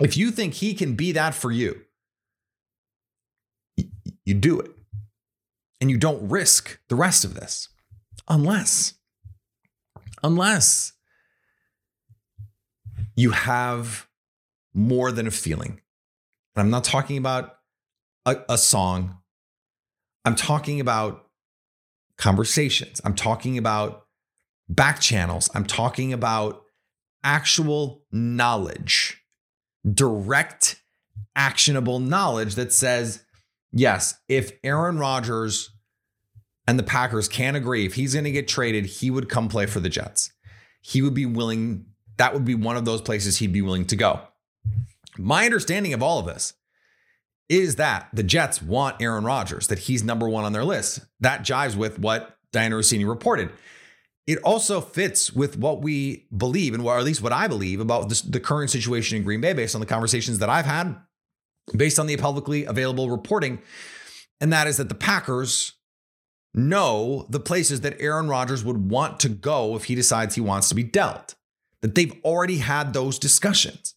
If 0.00 0.16
you 0.16 0.30
think 0.30 0.54
he 0.54 0.74
can 0.74 0.94
be 0.94 1.12
that 1.12 1.34
for 1.34 1.52
you, 1.52 1.82
you 4.24 4.34
do 4.34 4.60
it. 4.60 4.70
And 5.80 5.90
you 5.90 5.98
don't 5.98 6.28
risk 6.28 6.78
the 6.88 6.96
rest 6.96 7.24
of 7.24 7.34
this. 7.34 7.68
Unless, 8.28 8.94
unless 10.22 10.92
you 13.16 13.32
have 13.32 14.08
more 14.72 15.12
than 15.12 15.26
a 15.26 15.30
feeling. 15.30 15.80
And 16.54 16.62
I'm 16.62 16.70
not 16.70 16.84
talking 16.84 17.18
about 17.18 17.58
a, 18.24 18.36
a 18.48 18.58
song. 18.58 19.18
I'm 20.24 20.34
talking 20.34 20.80
about 20.80 21.26
conversations. 22.16 23.00
I'm 23.04 23.14
talking 23.14 23.58
about 23.58 24.06
back 24.68 25.00
channels. 25.00 25.50
I'm 25.54 25.66
talking 25.66 26.12
about 26.12 26.62
actual 27.22 28.04
knowledge, 28.10 29.22
direct, 29.90 30.82
actionable 31.36 31.98
knowledge 31.98 32.54
that 32.54 32.72
says, 32.72 33.22
yes, 33.72 34.14
if 34.28 34.52
Aaron 34.62 34.98
Rodgers 34.98 35.70
and 36.66 36.78
the 36.78 36.84
Packers 36.84 37.28
can't 37.28 37.56
agree, 37.56 37.84
if 37.84 37.94
he's 37.94 38.14
going 38.14 38.24
to 38.24 38.30
get 38.30 38.48
traded, 38.48 38.86
he 38.86 39.10
would 39.10 39.28
come 39.28 39.48
play 39.48 39.66
for 39.66 39.80
the 39.80 39.88
Jets. 39.88 40.32
He 40.80 41.02
would 41.02 41.14
be 41.14 41.26
willing, 41.26 41.86
that 42.16 42.32
would 42.32 42.44
be 42.44 42.54
one 42.54 42.76
of 42.76 42.84
those 42.84 43.00
places 43.00 43.38
he'd 43.38 43.52
be 43.52 43.62
willing 43.62 43.86
to 43.86 43.96
go. 43.96 44.20
My 45.18 45.44
understanding 45.44 45.92
of 45.92 46.02
all 46.02 46.18
of 46.18 46.26
this 46.26 46.54
is 47.48 47.76
that 47.76 48.08
the 48.12 48.22
Jets 48.22 48.62
want 48.62 49.02
Aaron 49.02 49.24
Rodgers, 49.24 49.68
that 49.68 49.80
he's 49.80 50.02
number 50.02 50.28
one 50.28 50.44
on 50.44 50.52
their 50.52 50.64
list. 50.64 51.00
That 51.20 51.42
jives 51.42 51.76
with 51.76 51.98
what 51.98 52.36
Dianna 52.52 52.72
Russini 52.72 53.06
reported. 53.06 53.50
It 54.26 54.38
also 54.38 54.80
fits 54.80 55.32
with 55.32 55.58
what 55.58 55.82
we 55.82 56.26
believe, 56.34 56.72
and 56.72 56.82
or 56.82 56.96
at 56.96 57.04
least 57.04 57.22
what 57.22 57.32
I 57.32 57.46
believe 57.46 57.80
about 57.80 58.08
this, 58.08 58.22
the 58.22 58.40
current 58.40 58.70
situation 58.70 59.18
in 59.18 59.24
Green 59.24 59.40
Bay, 59.40 59.52
based 59.52 59.74
on 59.74 59.80
the 59.80 59.86
conversations 59.86 60.38
that 60.38 60.48
I've 60.48 60.64
had, 60.64 60.96
based 61.76 61.98
on 61.98 62.06
the 62.06 62.16
publicly 62.16 62.64
available 62.64 63.10
reporting. 63.10 63.60
And 64.40 64.52
that 64.52 64.66
is 64.66 64.78
that 64.78 64.88
the 64.88 64.94
Packers 64.94 65.72
know 66.54 67.26
the 67.28 67.40
places 67.40 67.82
that 67.82 68.00
Aaron 68.00 68.28
Rodgers 68.28 68.64
would 68.64 68.90
want 68.90 69.20
to 69.20 69.28
go 69.28 69.76
if 69.76 69.84
he 69.84 69.94
decides 69.94 70.34
he 70.34 70.40
wants 70.40 70.68
to 70.70 70.74
be 70.74 70.84
dealt, 70.84 71.34
that 71.82 71.94
they've 71.94 72.14
already 72.24 72.58
had 72.58 72.94
those 72.94 73.18
discussions. 73.18 73.94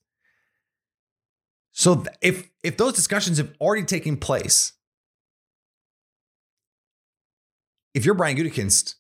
So 1.71 2.03
if 2.21 2.49
if 2.63 2.75
those 2.75 2.93
discussions 2.93 3.37
have 3.37 3.53
already 3.61 3.85
taken 3.85 4.17
place, 4.17 4.73
if 7.93 8.03
you're 8.03 8.15
Brian 8.15 8.35
Gutekunst, 8.35 8.95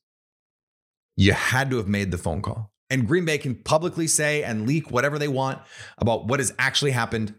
you 1.17 1.33
had 1.33 1.69
to 1.71 1.77
have 1.77 1.87
made 1.87 2.11
the 2.11 2.17
phone 2.17 2.41
call. 2.41 2.71
And 2.89 3.07
Green 3.07 3.25
Bay 3.25 3.37
can 3.37 3.55
publicly 3.55 4.07
say 4.07 4.43
and 4.43 4.65
leak 4.65 4.89
whatever 4.89 5.19
they 5.19 5.27
want 5.27 5.59
about 5.97 6.27
what 6.27 6.39
has 6.39 6.53
actually 6.57 6.91
happened. 6.91 7.35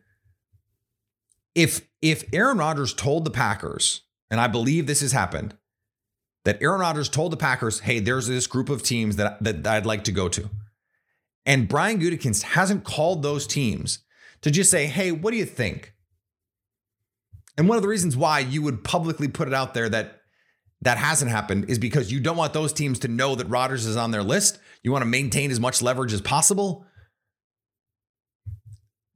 If 1.54 1.88
if 2.02 2.24
Aaron 2.34 2.58
Rodgers 2.58 2.92
told 2.92 3.24
the 3.24 3.30
Packers, 3.30 4.02
and 4.30 4.40
I 4.40 4.46
believe 4.46 4.86
this 4.86 5.00
has 5.00 5.12
happened, 5.12 5.56
that 6.44 6.60
Aaron 6.60 6.80
Rodgers 6.80 7.08
told 7.08 7.32
the 7.32 7.38
Packers, 7.38 7.80
"Hey, 7.80 7.98
there's 7.98 8.26
this 8.26 8.46
group 8.46 8.68
of 8.68 8.82
teams 8.82 9.16
that 9.16 9.42
that, 9.42 9.64
that 9.64 9.74
I'd 9.74 9.86
like 9.86 10.04
to 10.04 10.12
go 10.12 10.28
to," 10.28 10.50
and 11.46 11.68
Brian 11.68 11.98
Gutekunst 11.98 12.42
hasn't 12.42 12.84
called 12.84 13.22
those 13.22 13.46
teams 13.46 14.00
to 14.42 14.50
just 14.50 14.70
say, 14.70 14.86
"Hey, 14.86 15.12
what 15.12 15.30
do 15.30 15.38
you 15.38 15.46
think?" 15.46 15.94
And 17.56 17.68
one 17.68 17.76
of 17.76 17.82
the 17.82 17.88
reasons 17.88 18.16
why 18.16 18.40
you 18.40 18.60
would 18.62 18.84
publicly 18.84 19.28
put 19.28 19.48
it 19.48 19.54
out 19.54 19.74
there 19.74 19.88
that 19.88 20.17
that 20.82 20.98
hasn't 20.98 21.30
happened 21.30 21.68
is 21.68 21.78
because 21.78 22.12
you 22.12 22.20
don't 22.20 22.36
want 22.36 22.52
those 22.52 22.72
teams 22.72 23.00
to 23.00 23.08
know 23.08 23.34
that 23.34 23.48
Rodgers 23.48 23.86
is 23.86 23.96
on 23.96 24.10
their 24.10 24.22
list. 24.22 24.58
You 24.82 24.92
want 24.92 25.02
to 25.02 25.06
maintain 25.08 25.50
as 25.50 25.58
much 25.58 25.82
leverage 25.82 26.12
as 26.12 26.20
possible. 26.20 26.86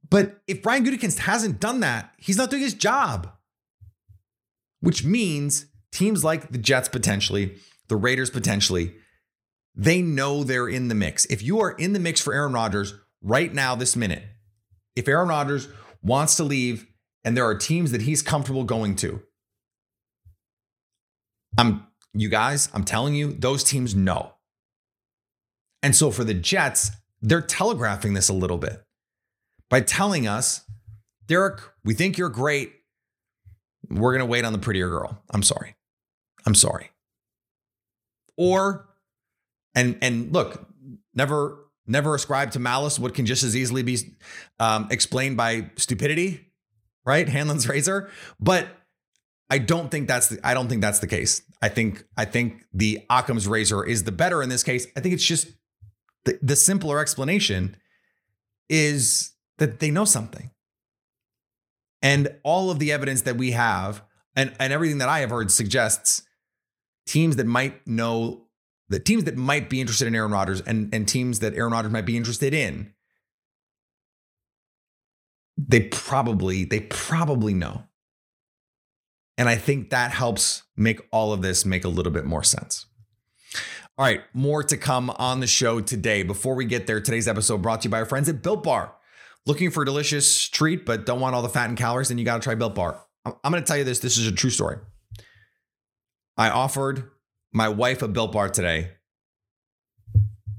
But 0.09 0.41
if 0.45 0.61
Brian 0.61 0.85
Gutekunst 0.85 1.19
hasn't 1.19 1.59
done 1.59 1.79
that, 1.79 2.13
he's 2.17 2.37
not 2.37 2.49
doing 2.49 2.61
his 2.61 2.73
job. 2.73 3.31
Which 4.81 5.05
means 5.05 5.67
teams 5.91 6.23
like 6.23 6.51
the 6.51 6.57
Jets 6.57 6.89
potentially, 6.89 7.55
the 7.87 7.95
Raiders 7.95 8.29
potentially, 8.29 8.95
they 9.73 10.01
know 10.01 10.43
they're 10.43 10.67
in 10.67 10.89
the 10.89 10.95
mix. 10.95 11.25
If 11.25 11.41
you 11.41 11.61
are 11.61 11.71
in 11.71 11.93
the 11.93 11.99
mix 11.99 12.19
for 12.19 12.33
Aaron 12.33 12.53
Rodgers 12.53 12.93
right 13.21 13.53
now, 13.53 13.75
this 13.75 13.95
minute, 13.95 14.23
if 14.95 15.07
Aaron 15.07 15.29
Rodgers 15.29 15.69
wants 16.03 16.35
to 16.35 16.43
leave 16.43 16.85
and 17.23 17.37
there 17.37 17.45
are 17.45 17.55
teams 17.55 17.91
that 17.91 18.01
he's 18.01 18.21
comfortable 18.21 18.65
going 18.65 18.95
to, 18.97 19.21
I'm 21.57 21.87
you 22.13 22.29
guys, 22.29 22.69
I'm 22.73 22.83
telling 22.83 23.15
you, 23.15 23.33
those 23.33 23.63
teams 23.63 23.95
know. 23.95 24.33
And 25.81 25.95
so 25.95 26.11
for 26.11 26.23
the 26.23 26.33
Jets, 26.33 26.91
they're 27.21 27.41
telegraphing 27.41 28.13
this 28.13 28.29
a 28.29 28.33
little 28.33 28.57
bit 28.57 28.83
by 29.69 29.81
telling 29.81 30.27
us, 30.27 30.61
Derek, 31.27 31.61
we 31.83 31.93
think 31.93 32.17
you're 32.17 32.29
great. 32.29 32.73
We're 33.89 34.11
going 34.11 34.19
to 34.19 34.31
wait 34.31 34.45
on 34.45 34.53
the 34.53 34.59
prettier 34.59 34.89
girl. 34.89 35.21
I'm 35.31 35.43
sorry. 35.43 35.75
I'm 36.45 36.55
sorry. 36.55 36.91
Or 38.37 38.87
and 39.75 39.97
and 40.01 40.31
look, 40.33 40.67
never 41.13 41.65
never 41.85 42.15
ascribe 42.15 42.51
to 42.51 42.59
malice 42.59 42.97
what 42.99 43.13
can 43.13 43.25
just 43.25 43.43
as 43.43 43.55
easily 43.55 43.83
be 43.83 43.97
um, 44.59 44.87
explained 44.89 45.37
by 45.37 45.69
stupidity, 45.75 46.51
right? 47.05 47.27
Hanlon's 47.27 47.67
razor, 47.67 48.09
but 48.39 48.67
I 49.53 49.59
don't 49.59 49.91
think 49.91 50.07
that's 50.07 50.29
the 50.29 50.39
I 50.43 50.55
don't 50.55 50.67
think 50.67 50.81
that's 50.81 50.97
the 50.97 51.05
case. 51.05 51.43
I 51.61 51.69
think 51.69 52.03
I 52.17 52.25
think 52.25 52.65
the 52.73 53.05
Occam's 53.07 53.47
razor 53.47 53.85
is 53.85 54.03
the 54.03 54.11
better 54.11 54.41
in 54.41 54.49
this 54.49 54.63
case. 54.63 54.87
I 54.97 54.99
think 54.99 55.13
it's 55.13 55.23
just 55.23 55.47
the, 56.25 56.39
the 56.41 56.55
simpler 56.55 56.99
explanation 56.99 57.77
is 58.67 59.33
that 59.59 59.79
they 59.79 59.91
know 59.91 60.05
something. 60.05 60.49
And 62.01 62.29
all 62.41 62.71
of 62.71 62.79
the 62.79 62.91
evidence 62.91 63.21
that 63.21 63.35
we 63.35 63.51
have 63.51 64.03
and, 64.35 64.55
and 64.59 64.73
everything 64.73 64.97
that 64.97 65.07
I 65.07 65.19
have 65.19 65.29
heard 65.29 65.51
suggests 65.51 66.23
teams 67.05 67.35
that 67.35 67.45
might 67.45 67.85
know 67.85 68.47
the 68.89 68.99
teams 68.99 69.25
that 69.25 69.37
might 69.37 69.69
be 69.69 69.79
interested 69.79 70.07
in 70.07 70.15
Aaron 70.15 70.31
Rodgers 70.31 70.61
and, 70.61 70.91
and 70.91 71.07
teams 71.07 71.41
that 71.41 71.53
Aaron 71.53 71.73
Rodgers 71.73 71.91
might 71.91 72.07
be 72.07 72.17
interested 72.17 72.55
in, 72.55 72.91
they 75.55 75.81
probably, 75.81 76.65
they 76.65 76.79
probably 76.79 77.53
know. 77.53 77.83
And 79.37 79.49
I 79.49 79.55
think 79.55 79.89
that 79.89 80.11
helps 80.11 80.63
make 80.77 81.01
all 81.11 81.33
of 81.33 81.41
this 81.41 81.65
make 81.65 81.83
a 81.83 81.89
little 81.89 82.11
bit 82.11 82.25
more 82.25 82.43
sense. 82.43 82.85
All 83.97 84.05
right, 84.05 84.21
more 84.33 84.63
to 84.63 84.77
come 84.77 85.11
on 85.11 85.39
the 85.39 85.47
show 85.47 85.79
today. 85.79 86.23
Before 86.23 86.55
we 86.55 86.65
get 86.65 86.87
there, 86.87 86.99
today's 86.99 87.27
episode 87.27 87.61
brought 87.61 87.81
to 87.81 87.87
you 87.87 87.91
by 87.91 87.99
our 87.99 88.05
friends 88.05 88.27
at 88.29 88.41
Built 88.41 88.63
Bar. 88.63 88.95
Looking 89.45 89.71
for 89.71 89.83
a 89.83 89.85
delicious 89.85 90.47
treat, 90.47 90.85
but 90.85 91.05
don't 91.05 91.19
want 91.19 91.35
all 91.35 91.41
the 91.41 91.49
fat 91.49 91.69
and 91.69 91.77
calories, 91.77 92.07
then 92.07 92.17
you 92.17 92.25
got 92.25 92.35
to 92.35 92.43
try 92.43 92.55
Built 92.55 92.75
Bar. 92.75 92.99
I'm 93.25 93.51
going 93.51 93.61
to 93.61 93.67
tell 93.67 93.77
you 93.77 93.83
this. 93.83 93.99
This 93.99 94.17
is 94.17 94.27
a 94.27 94.31
true 94.31 94.49
story. 94.49 94.77
I 96.37 96.49
offered 96.49 97.09
my 97.51 97.69
wife 97.69 98.01
a 98.01 98.07
Built 98.07 98.31
Bar 98.31 98.49
today. 98.49 98.91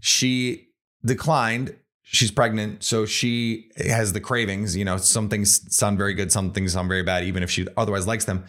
She 0.00 0.68
declined. 1.04 1.76
She's 2.04 2.30
pregnant, 2.30 2.82
so 2.84 3.06
she 3.06 3.70
has 3.76 4.12
the 4.12 4.20
cravings. 4.20 4.76
You 4.76 4.84
know, 4.84 4.98
some 4.98 5.28
things 5.28 5.74
sound 5.74 5.98
very 5.98 6.14
good, 6.14 6.30
some 6.30 6.52
things 6.52 6.74
sound 6.74 6.88
very 6.88 7.02
bad, 7.02 7.24
even 7.24 7.42
if 7.42 7.50
she 7.50 7.66
otherwise 7.76 8.06
likes 8.06 8.26
them. 8.26 8.44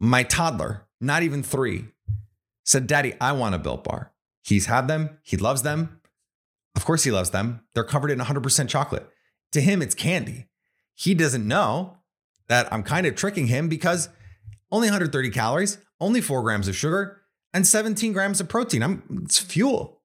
My 0.00 0.22
toddler, 0.22 0.86
not 1.00 1.22
even 1.22 1.42
three, 1.42 1.86
said, 2.64 2.86
Daddy, 2.86 3.14
I 3.20 3.32
want 3.32 3.54
a 3.54 3.58
Built 3.58 3.84
Bar. 3.84 4.12
He's 4.42 4.66
had 4.66 4.88
them, 4.88 5.18
he 5.22 5.36
loves 5.36 5.62
them. 5.62 6.00
Of 6.74 6.84
course, 6.84 7.04
he 7.04 7.10
loves 7.10 7.30
them. 7.30 7.60
They're 7.74 7.84
covered 7.84 8.10
in 8.10 8.18
100% 8.18 8.68
chocolate. 8.68 9.08
To 9.52 9.60
him, 9.60 9.82
it's 9.82 9.94
candy. 9.94 10.46
He 10.94 11.14
doesn't 11.14 11.46
know 11.46 11.98
that 12.48 12.72
I'm 12.72 12.82
kind 12.82 13.06
of 13.06 13.14
tricking 13.14 13.48
him 13.48 13.68
because 13.68 14.08
only 14.70 14.86
130 14.86 15.30
calories, 15.30 15.78
only 16.00 16.20
four 16.20 16.42
grams 16.42 16.68
of 16.68 16.76
sugar, 16.76 17.22
and 17.52 17.66
17 17.66 18.12
grams 18.12 18.40
of 18.40 18.48
protein. 18.48 18.82
I'm 18.82 19.02
it's 19.24 19.38
fuel. 19.38 20.02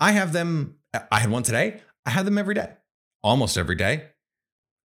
I 0.00 0.12
have 0.12 0.32
them. 0.32 0.76
I 1.10 1.20
had 1.20 1.30
one 1.30 1.42
today. 1.42 1.80
I 2.06 2.10
have 2.10 2.24
them 2.24 2.38
every 2.38 2.54
day, 2.54 2.70
almost 3.22 3.56
every 3.56 3.76
day. 3.76 4.04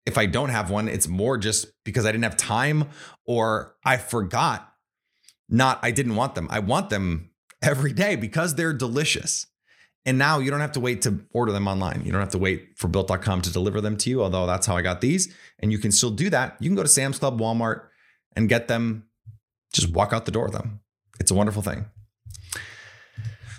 if 0.06 0.18
I 0.18 0.26
don't 0.26 0.48
have 0.48 0.70
one, 0.70 0.88
it's 0.88 1.08
more 1.08 1.38
just 1.38 1.66
because 1.84 2.06
I 2.06 2.12
didn't 2.12 2.24
have 2.24 2.36
time 2.36 2.88
or 3.26 3.76
I 3.84 3.96
forgot. 3.96 4.72
Not, 5.48 5.78
I 5.82 5.90
didn't 5.90 6.16
want 6.16 6.34
them. 6.34 6.48
I 6.50 6.60
want 6.60 6.90
them 6.90 7.30
every 7.62 7.92
day 7.92 8.16
because 8.16 8.54
they're 8.54 8.72
delicious. 8.72 9.46
And 10.06 10.16
now 10.16 10.38
you 10.38 10.50
don't 10.50 10.60
have 10.60 10.72
to 10.72 10.80
wait 10.80 11.02
to 11.02 11.20
order 11.32 11.52
them 11.52 11.68
online. 11.68 12.02
You 12.04 12.12
don't 12.12 12.20
have 12.20 12.30
to 12.30 12.38
wait 12.38 12.78
for 12.78 12.88
built.com 12.88 13.42
to 13.42 13.52
deliver 13.52 13.80
them 13.80 13.96
to 13.98 14.10
you, 14.10 14.22
although 14.22 14.46
that's 14.46 14.66
how 14.66 14.76
I 14.76 14.82
got 14.82 15.00
these. 15.02 15.34
And 15.58 15.70
you 15.70 15.78
can 15.78 15.92
still 15.92 16.10
do 16.10 16.30
that. 16.30 16.56
You 16.58 16.70
can 16.70 16.76
go 16.76 16.82
to 16.82 16.88
Sam's 16.88 17.18
Club, 17.18 17.38
Walmart, 17.38 17.82
and 18.34 18.48
get 18.48 18.68
them, 18.68 19.04
just 19.74 19.92
walk 19.92 20.12
out 20.12 20.24
the 20.24 20.32
door 20.32 20.44
with 20.44 20.54
them. 20.54 20.80
It's 21.18 21.30
a 21.30 21.34
wonderful 21.34 21.60
thing. 21.60 21.84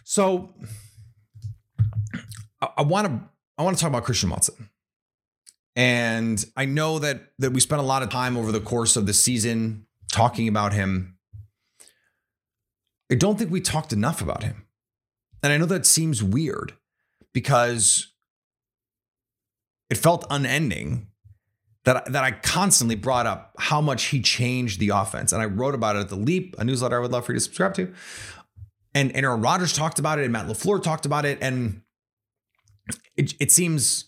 So 0.03 0.55
I 2.61 2.81
want 2.81 3.07
to 3.07 3.29
I 3.57 3.63
want 3.63 3.77
to 3.77 3.81
talk 3.81 3.89
about 3.89 4.03
Christian 4.03 4.29
Watson. 4.29 4.69
And 5.75 6.43
I 6.55 6.65
know 6.65 6.99
that 6.99 7.31
that 7.39 7.51
we 7.51 7.59
spent 7.59 7.81
a 7.81 7.85
lot 7.85 8.03
of 8.03 8.09
time 8.09 8.37
over 8.37 8.51
the 8.51 8.59
course 8.59 8.95
of 8.95 9.05
the 9.05 9.13
season 9.13 9.87
talking 10.11 10.47
about 10.47 10.73
him. 10.73 11.17
I 13.11 13.15
don't 13.15 13.37
think 13.37 13.51
we 13.51 13.61
talked 13.61 13.91
enough 13.91 14.21
about 14.21 14.43
him. 14.43 14.65
And 15.43 15.51
I 15.51 15.57
know 15.57 15.65
that 15.65 15.85
seems 15.85 16.21
weird 16.23 16.73
because 17.33 18.13
it 19.89 19.97
felt 19.97 20.25
unending 20.29 21.07
that, 21.83 22.11
that 22.11 22.23
I 22.23 22.31
constantly 22.31 22.95
brought 22.95 23.25
up 23.25 23.55
how 23.57 23.81
much 23.81 24.05
he 24.05 24.21
changed 24.21 24.79
the 24.79 24.89
offense. 24.89 25.31
And 25.31 25.41
I 25.41 25.45
wrote 25.45 25.75
about 25.75 25.95
it 25.95 25.99
at 25.99 26.09
The 26.09 26.15
Leap, 26.15 26.55
a 26.59 26.63
newsletter 26.63 26.97
I 26.97 26.99
would 27.01 27.11
love 27.11 27.25
for 27.25 27.33
you 27.33 27.39
to 27.39 27.43
subscribe 27.43 27.73
to. 27.75 27.93
And, 28.93 29.15
and 29.15 29.25
Aaron 29.25 29.41
Rodgers 29.41 29.73
talked 29.73 29.99
about 29.99 30.19
it, 30.19 30.23
and 30.23 30.33
Matt 30.33 30.47
LaFleur 30.47 30.83
talked 30.83 31.05
about 31.05 31.25
it. 31.25 31.39
And 31.41 31.81
it, 33.15 33.33
it 33.39 33.51
seems 33.51 34.05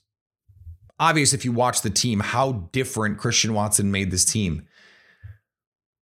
obvious 0.99 1.33
if 1.33 1.43
you 1.43 1.51
watch 1.51 1.81
the 1.81 1.89
team 1.89 2.19
how 2.19 2.69
different 2.71 3.17
Christian 3.17 3.53
Watson 3.53 3.91
made 3.91 4.11
this 4.11 4.25
team. 4.25 4.67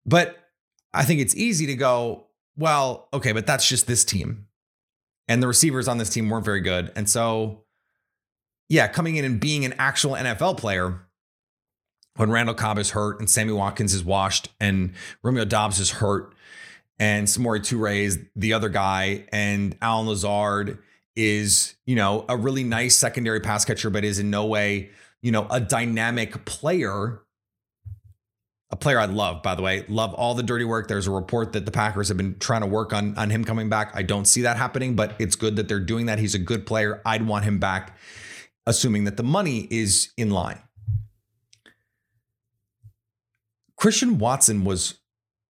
But 0.05 0.37
I 0.93 1.05
think 1.05 1.21
it's 1.21 1.35
easy 1.35 1.67
to 1.67 1.75
go, 1.75 2.27
well, 2.57 3.07
okay, 3.13 3.31
but 3.31 3.45
that's 3.45 3.67
just 3.67 3.87
this 3.87 4.03
team. 4.03 4.47
And 5.27 5.43
the 5.43 5.47
receivers 5.47 5.87
on 5.87 5.99
this 5.99 6.09
team 6.09 6.29
weren't 6.29 6.45
very 6.45 6.61
good. 6.61 6.91
And 6.95 7.07
so, 7.07 7.63
yeah, 8.67 8.87
coming 8.87 9.15
in 9.15 9.25
and 9.25 9.39
being 9.39 9.63
an 9.63 9.75
actual 9.77 10.13
NFL 10.13 10.57
player 10.57 11.01
when 12.15 12.31
Randall 12.31 12.55
Cobb 12.55 12.79
is 12.79 12.91
hurt 12.91 13.19
and 13.19 13.29
Sammy 13.29 13.53
Watkins 13.53 13.93
is 13.93 14.03
washed 14.03 14.49
and 14.59 14.93
Romeo 15.23 15.45
Doubs 15.45 15.79
is 15.79 15.91
hurt 15.91 16.33
and 16.99 17.27
Samori 17.27 17.59
Toure 17.59 18.03
is 18.03 18.19
the 18.35 18.53
other 18.53 18.69
guy 18.69 19.25
and 19.31 19.77
Allen 19.81 20.07
Lazard 20.07 20.79
is, 21.15 21.75
you 21.85 21.95
know, 21.95 22.25
a 22.29 22.37
really 22.37 22.63
nice 22.63 22.95
secondary 22.95 23.39
pass 23.39 23.65
catcher, 23.65 23.89
but 23.89 24.03
is 24.03 24.19
in 24.19 24.29
no 24.29 24.45
way, 24.45 24.89
you 25.21 25.31
know, 25.31 25.47
a 25.49 25.59
dynamic 25.59 26.45
player. 26.45 27.21
A 28.71 28.75
player 28.75 28.99
I 28.99 29.05
love, 29.05 29.41
by 29.41 29.55
the 29.55 29.63
way, 29.63 29.83
love 29.87 30.13
all 30.13 30.35
the 30.35 30.43
dirty 30.43 30.63
work. 30.63 30.87
There's 30.87 31.07
a 31.07 31.11
report 31.11 31.53
that 31.53 31.65
the 31.65 31.71
Packers 31.71 32.07
have 32.09 32.17
been 32.17 32.37
trying 32.37 32.61
to 32.61 32.67
work 32.67 32.93
on 32.93 33.17
on 33.17 33.31
him 33.31 33.43
coming 33.43 33.67
back. 33.67 33.91
I 33.95 34.03
don't 34.03 34.25
see 34.25 34.43
that 34.43 34.57
happening, 34.57 34.95
but 34.95 35.15
it's 35.17 35.35
good 35.35 35.55
that 35.55 35.67
they're 35.67 35.79
doing 35.79 36.05
that. 36.05 36.19
He's 36.19 36.35
a 36.35 36.39
good 36.39 36.67
player. 36.67 37.01
I'd 37.03 37.25
want 37.25 37.45
him 37.45 37.57
back, 37.57 37.97
assuming 38.67 39.05
that 39.05 39.17
the 39.17 39.23
money 39.23 39.67
is 39.71 40.11
in 40.17 40.29
line. 40.29 40.61
Christian 43.75 44.19
Watson 44.19 44.65
was 44.65 44.99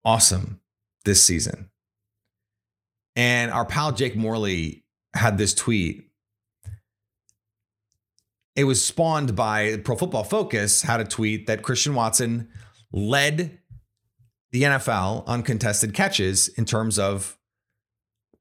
awesome 0.03 0.61
this 1.05 1.23
season. 1.23 1.69
And 3.15 3.51
our 3.51 3.65
pal 3.65 3.91
Jake 3.91 4.15
Morley 4.15 4.82
had 5.13 5.37
this 5.37 5.53
tweet. 5.53 6.09
It 8.55 8.65
was 8.65 8.83
spawned 8.83 9.35
by 9.35 9.77
Pro 9.77 9.95
Football 9.95 10.23
Focus, 10.23 10.83
had 10.83 10.99
a 10.99 11.05
tweet 11.05 11.47
that 11.47 11.63
Christian 11.63 11.95
Watson 11.95 12.49
led 12.91 13.59
the 14.51 14.63
NFL 14.63 15.27
on 15.27 15.41
contested 15.41 15.93
catches 15.93 16.47
in 16.49 16.65
terms 16.65 16.99
of 16.99 17.37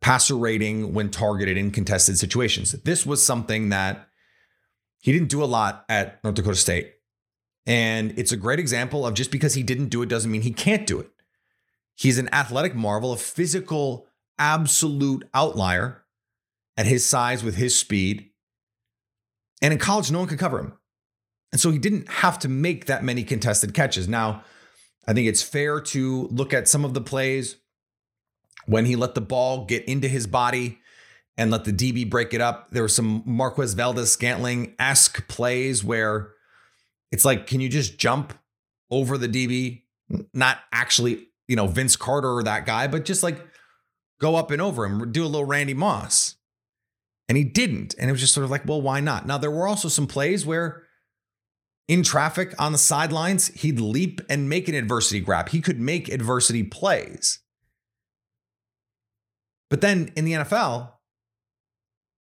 passer 0.03 0.37
rating 0.37 0.93
when 0.93 1.11
targeted 1.11 1.57
in 1.57 1.71
contested 1.71 2.19
situations. 2.19 2.73
This 2.73 3.07
was 3.07 3.25
something 3.25 3.71
that 3.71 4.09
he 4.99 5.13
didn't 5.13 5.29
do 5.29 5.43
a 5.43 5.47
lot 5.47 5.85
at 5.89 6.23
North 6.23 6.35
Dakota 6.35 6.57
State. 6.57 6.93
And 7.65 8.13
it's 8.19 8.33
a 8.33 8.37
great 8.37 8.59
example 8.59 9.07
of 9.07 9.15
just 9.15 9.31
because 9.31 9.55
he 9.55 9.63
didn't 9.63 9.89
do 9.89 10.03
it 10.03 10.09
doesn't 10.09 10.31
mean 10.31 10.43
he 10.43 10.53
can't 10.53 10.87
do 10.87 10.99
it. 10.99 11.09
He's 11.95 12.19
an 12.19 12.29
athletic 12.35 12.75
marvel, 12.75 13.13
a 13.13 13.17
physical, 13.17 14.07
absolute 14.39 15.27
outlier 15.33 16.02
at 16.77 16.87
his 16.87 17.05
size 17.05 17.45
with 17.45 17.57
his 17.57 17.79
speed. 17.79 18.31
And 19.61 19.73
in 19.73 19.79
college, 19.79 20.11
no 20.11 20.21
one 20.21 20.29
could 20.29 20.39
cover 20.39 20.59
him. 20.59 20.73
And 21.53 21.61
so 21.61 21.71
he 21.71 21.79
didn't 21.79 22.09
have 22.09 22.39
to 22.41 22.49
make 22.49 22.87
that 22.87 23.05
many 23.05 23.25
contested 23.25 23.75
catches. 23.75 24.09
Now, 24.09 24.43
I 25.07 25.13
think 25.13 25.29
it's 25.29 25.43
fair 25.43 25.81
to 25.81 26.29
look 26.31 26.55
at 26.55 26.69
some 26.69 26.85
of 26.85 26.95
the 26.95 27.01
plays 27.01 27.57
when 28.67 28.87
he 28.87 28.97
let 28.97 29.15
the 29.15 29.21
ball 29.21 29.67
get 29.67 29.85
into 29.85 30.09
his 30.09 30.27
body 30.27 30.79
and 31.37 31.51
let 31.51 31.65
the 31.65 31.73
DB 31.73 32.09
break 32.09 32.33
it 32.33 32.41
up. 32.41 32.71
There 32.71 32.83
were 32.83 32.89
some 32.89 33.23
Marquez 33.27 33.75
Valdes-Scantling 33.75 34.75
esque 34.79 35.27
plays 35.29 35.85
where 35.85 36.33
it's 37.11 37.25
like, 37.25 37.47
can 37.47 37.61
you 37.61 37.69
just 37.69 37.99
jump 37.99 38.33
over 38.91 39.19
the 39.19 39.29
DB? 39.29 39.83
Not 40.33 40.59
actually, 40.73 41.29
you 41.49 41.57
know, 41.57 41.67
Vince 41.67 41.97
Carter 41.97 42.31
or 42.31 42.43
that 42.43 42.67
guy, 42.67 42.87
but 42.87 43.05
just 43.05 43.23
like 43.23 43.45
go 44.21 44.37
up 44.37 44.51
and 44.51 44.63
over 44.63 44.85
him, 44.85 45.11
do 45.11 45.25
a 45.25 45.27
little 45.27 45.45
Randy 45.45 45.75
Moss 45.75 46.37
and 47.33 47.39
he 47.39 47.45
didn't. 47.45 47.95
And 47.99 48.11
it 48.11 48.13
was 48.13 48.21
just 48.21 48.35
sort 48.35 48.45
of 48.45 48.51
like, 48.51 48.67
well, 48.69 48.83
why 48.83 49.01
not? 49.01 49.27
Now, 49.27 49.39
there 49.39 49.51
were 49.51 49.67
also 49.67 49.89
some 49.89 50.07
plays 50.07 50.45
where 50.45 50.83
in 51.89 52.03
traffic 52.03 52.55
on 52.59 52.73
the 52.73 52.79
sidelines, 52.79 53.47
he'd 53.55 53.81
leap 53.81 54.21
and 54.29 54.51
make 54.51 54.69
an 54.69 54.75
adversity 54.75 55.19
grab. 55.19 55.49
He 55.49 55.63
could 55.63 55.81
make 55.81 56.11
adversity 56.11 56.63
plays. 56.63 57.39
But 59.71 59.81
then 59.81 60.13
in 60.15 60.27
the 60.27 60.33
NFL, 60.33 60.93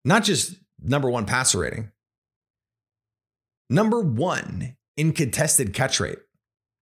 not 0.04 0.24
just 0.24 0.56
number 0.78 1.08
one 1.08 1.24
passer 1.24 1.60
rating, 1.60 1.90
number 3.70 4.02
one 4.02 4.76
in 4.98 5.12
contested 5.12 5.72
catch 5.72 6.00
rate 6.00 6.18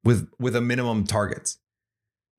with, 0.03 0.29
with 0.41 0.57
a 0.57 0.61
minimum 0.61 1.05
targets. 1.05 1.59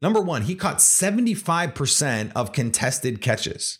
Number 0.01 0.19
one, 0.19 0.41
he 0.41 0.53
caught 0.53 0.79
75% 0.79 2.33
of 2.35 2.51
contested 2.51 3.21
catches. 3.21 3.79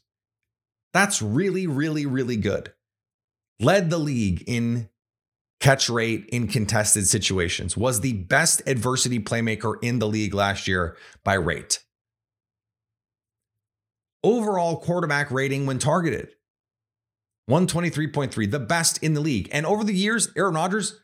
That's 0.98 1.22
really, 1.22 1.68
really, 1.68 2.08
really 2.08 2.38
good. 2.38 2.74
Led 3.60 3.92
the 3.92 4.00
league 4.00 4.44
in 4.48 4.90
catch 5.60 5.92
rate 5.92 6.28
in 6.32 6.48
contested 6.48 7.06
situations, 7.06 7.78
was 7.78 8.02
the 8.02 8.14
best 8.14 8.64
adversity 8.66 9.20
playmaker 9.20 9.76
in 9.84 10.00
the 10.00 10.08
league 10.08 10.34
last 10.34 10.68
year 10.68 10.98
by 11.24 11.36
rate. 11.36 11.84
Overall 14.24 14.78
quarterback 14.78 15.30
rating 15.30 15.68
when 15.68 15.78
targeted 15.78 16.30
123.3, 17.48 18.50
the 18.50 18.60
best 18.60 18.98
in 19.04 19.14
the 19.14 19.22
league. 19.22 19.50
And 19.52 19.68
over 19.68 19.84
the 19.84 19.94
years, 19.94 20.30
Aaron 20.36 20.56
Rodgers 20.56 21.00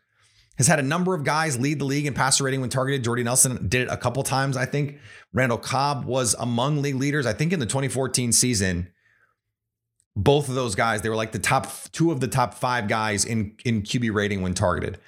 has 0.57 0.65
had 0.65 0.79
a 0.79 0.83
number 0.83 1.13
of 1.13 1.23
guys 1.23 1.59
lead 1.59 1.77
the 1.77 1.85
league 1.85 2.07
in 2.07 2.15
passer 2.15 2.45
rating 2.45 2.61
when 2.61 2.71
targeted. 2.71 3.03
Jordy 3.03 3.21
Nelson 3.21 3.67
did 3.69 3.83
it 3.83 3.89
a 3.91 3.97
couple 3.97 4.23
times, 4.23 4.57
I 4.57 4.65
think. 4.65 4.97
Randall 5.33 5.59
Cobb 5.59 6.05
was 6.05 6.35
among 6.39 6.81
league 6.81 6.95
leaders. 6.95 7.27
I 7.27 7.33
think 7.33 7.53
in 7.53 7.59
the 7.59 7.67
2014 7.67 8.31
season, 8.31 8.89
both 10.15 10.49
of 10.49 10.55
those 10.55 10.75
guys, 10.75 11.01
they 11.01 11.09
were 11.09 11.15
like 11.15 11.31
the 11.31 11.39
top 11.39 11.71
two 11.91 12.11
of 12.11 12.19
the 12.19 12.27
top 12.27 12.53
five 12.53 12.87
guys 12.87 13.25
in 13.25 13.55
in 13.65 13.81
QB 13.81 14.13
rating 14.13 14.41
when 14.41 14.53
targeted. 14.53 14.99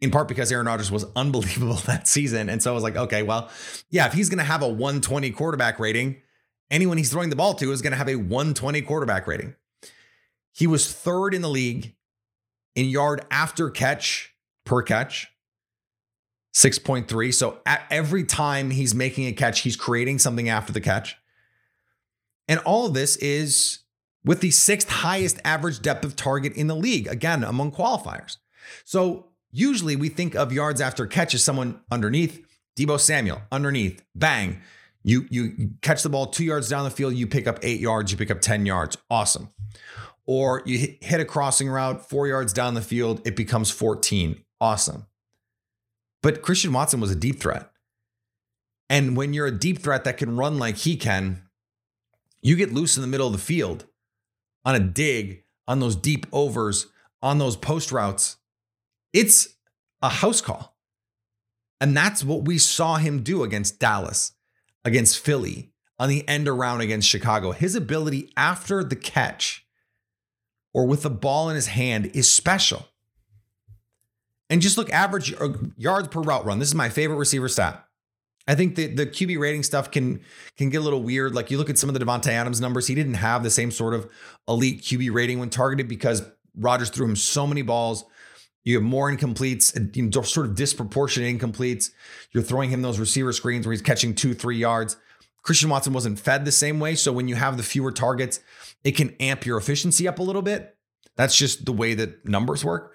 In 0.00 0.10
part 0.10 0.28
because 0.28 0.52
Aaron 0.52 0.66
Rodgers 0.66 0.90
was 0.90 1.06
unbelievable 1.16 1.76
that 1.86 2.08
season. 2.08 2.48
And 2.48 2.62
so 2.62 2.70
I 2.70 2.74
was 2.74 2.82
like, 2.82 2.96
okay, 2.96 3.22
well, 3.22 3.50
yeah, 3.90 4.06
if 4.06 4.12
he's 4.12 4.28
going 4.28 4.38
to 4.38 4.44
have 4.44 4.62
a 4.62 4.68
120 4.68 5.30
quarterback 5.30 5.78
rating, 5.78 6.16
anyone 6.70 6.98
he's 6.98 7.10
throwing 7.10 7.30
the 7.30 7.36
ball 7.36 7.54
to 7.54 7.72
is 7.72 7.80
going 7.80 7.92
to 7.92 7.96
have 7.96 8.08
a 8.08 8.16
120 8.16 8.82
quarterback 8.82 9.26
rating. 9.26 9.54
He 10.52 10.66
was 10.66 10.92
third 10.92 11.34
in 11.34 11.42
the 11.42 11.48
league 11.48 11.94
in 12.74 12.86
yard 12.86 13.24
after 13.30 13.70
catch 13.70 14.34
per 14.64 14.82
catch, 14.82 15.28
6.3. 16.54 17.34
So 17.34 17.58
at 17.66 17.86
every 17.90 18.24
time 18.24 18.70
he's 18.70 18.94
making 18.94 19.26
a 19.26 19.32
catch, 19.32 19.60
he's 19.60 19.76
creating 19.76 20.18
something 20.18 20.48
after 20.48 20.72
the 20.72 20.80
catch. 20.80 21.16
And 22.46 22.60
all 22.60 22.86
of 22.86 22.94
this 22.94 23.16
is 23.16 23.80
with 24.24 24.40
the 24.40 24.50
sixth 24.50 24.88
highest 24.88 25.38
average 25.44 25.82
depth 25.82 26.04
of 26.04 26.16
target 26.16 26.54
in 26.54 26.66
the 26.66 26.76
league, 26.76 27.06
again, 27.06 27.44
among 27.44 27.72
qualifiers. 27.72 28.38
So 28.84 29.28
usually 29.50 29.96
we 29.96 30.08
think 30.08 30.34
of 30.34 30.52
yards 30.52 30.80
after 30.80 31.06
catch 31.06 31.34
as 31.34 31.44
someone 31.44 31.80
underneath, 31.90 32.44
Deebo 32.76 32.98
Samuel, 32.98 33.42
underneath, 33.52 34.02
bang. 34.14 34.60
You, 35.02 35.26
you 35.28 35.70
catch 35.82 36.02
the 36.02 36.08
ball 36.08 36.26
two 36.26 36.44
yards 36.44 36.68
down 36.68 36.84
the 36.84 36.90
field, 36.90 37.14
you 37.14 37.26
pick 37.26 37.46
up 37.46 37.58
eight 37.62 37.80
yards, 37.80 38.10
you 38.10 38.16
pick 38.16 38.30
up 38.30 38.40
10 38.40 38.64
yards. 38.64 38.96
Awesome. 39.10 39.50
Or 40.26 40.62
you 40.64 40.96
hit 41.02 41.20
a 41.20 41.26
crossing 41.26 41.68
route 41.68 42.08
four 42.08 42.26
yards 42.26 42.54
down 42.54 42.72
the 42.72 42.80
field, 42.80 43.20
it 43.26 43.36
becomes 43.36 43.70
14. 43.70 44.42
Awesome. 44.60 45.04
But 46.22 46.40
Christian 46.40 46.72
Watson 46.72 47.00
was 47.00 47.10
a 47.10 47.16
deep 47.16 47.38
threat. 47.38 47.70
And 48.88 49.14
when 49.14 49.34
you're 49.34 49.46
a 49.46 49.52
deep 49.52 49.80
threat 49.80 50.04
that 50.04 50.16
can 50.16 50.36
run 50.36 50.58
like 50.58 50.78
he 50.78 50.96
can, 50.96 51.42
you 52.40 52.56
get 52.56 52.72
loose 52.72 52.96
in 52.96 53.02
the 53.02 53.08
middle 53.08 53.26
of 53.26 53.32
the 53.34 53.38
field 53.38 53.84
on 54.64 54.74
a 54.74 54.80
dig, 54.80 55.44
on 55.66 55.80
those 55.80 55.96
deep 55.96 56.26
overs, 56.32 56.86
on 57.22 57.38
those 57.38 57.56
post 57.56 57.92
routes, 57.92 58.36
it's 59.12 59.56
a 60.02 60.08
house 60.08 60.40
call. 60.40 60.76
And 61.80 61.96
that's 61.96 62.24
what 62.24 62.44
we 62.44 62.58
saw 62.58 62.96
him 62.96 63.22
do 63.22 63.42
against 63.42 63.78
Dallas, 63.78 64.32
against 64.84 65.18
Philly, 65.18 65.72
on 65.98 66.08
the 66.08 66.26
end 66.28 66.48
around 66.48 66.80
against 66.80 67.08
Chicago. 67.08 67.52
His 67.52 67.74
ability 67.74 68.30
after 68.36 68.82
the 68.82 68.96
catch 68.96 69.66
or 70.72 70.86
with 70.86 71.02
the 71.02 71.10
ball 71.10 71.48
in 71.48 71.56
his 71.56 71.68
hand 71.68 72.10
is 72.14 72.30
special. 72.30 72.88
And 74.50 74.60
just 74.60 74.76
look 74.76 74.90
average 74.90 75.34
yards 75.76 76.08
per 76.08 76.20
route 76.20 76.44
run. 76.44 76.58
This 76.58 76.68
is 76.68 76.74
my 76.74 76.88
favorite 76.88 77.16
receiver 77.16 77.48
stat. 77.48 77.86
I 78.46 78.54
think 78.54 78.74
the, 78.74 78.88
the 78.88 79.06
QB 79.06 79.38
rating 79.38 79.62
stuff 79.62 79.90
can 79.90 80.20
can 80.56 80.68
get 80.70 80.78
a 80.78 80.84
little 80.84 81.02
weird. 81.02 81.34
Like 81.34 81.50
you 81.50 81.58
look 81.58 81.70
at 81.70 81.78
some 81.78 81.88
of 81.88 81.98
the 81.98 82.04
Davante 82.04 82.28
Adams 82.28 82.60
numbers, 82.60 82.86
he 82.86 82.94
didn't 82.94 83.14
have 83.14 83.42
the 83.42 83.50
same 83.50 83.70
sort 83.70 83.94
of 83.94 84.10
elite 84.46 84.82
QB 84.82 85.12
rating 85.12 85.38
when 85.38 85.50
targeted 85.50 85.88
because 85.88 86.22
Rodgers 86.56 86.90
threw 86.90 87.06
him 87.06 87.16
so 87.16 87.46
many 87.46 87.62
balls. 87.62 88.04
You 88.64 88.76
have 88.76 88.82
more 88.82 89.10
incompletes, 89.10 90.26
sort 90.26 90.46
of 90.46 90.54
disproportionate 90.54 91.38
incompletes. 91.38 91.90
You're 92.32 92.42
throwing 92.42 92.70
him 92.70 92.80
those 92.80 92.98
receiver 92.98 93.32
screens 93.32 93.66
where 93.66 93.72
he's 93.72 93.82
catching 93.82 94.14
two, 94.14 94.32
three 94.32 94.56
yards. 94.56 94.96
Christian 95.42 95.68
Watson 95.68 95.92
wasn't 95.92 96.18
fed 96.18 96.46
the 96.46 96.52
same 96.52 96.80
way. 96.80 96.94
So 96.94 97.12
when 97.12 97.28
you 97.28 97.34
have 97.34 97.58
the 97.58 97.62
fewer 97.62 97.92
targets, 97.92 98.40
it 98.82 98.92
can 98.92 99.14
amp 99.20 99.44
your 99.44 99.58
efficiency 99.58 100.08
up 100.08 100.18
a 100.18 100.22
little 100.22 100.40
bit. 100.40 100.76
That's 101.16 101.36
just 101.36 101.66
the 101.66 101.72
way 101.72 101.92
that 101.94 102.26
numbers 102.26 102.64
work. 102.64 102.94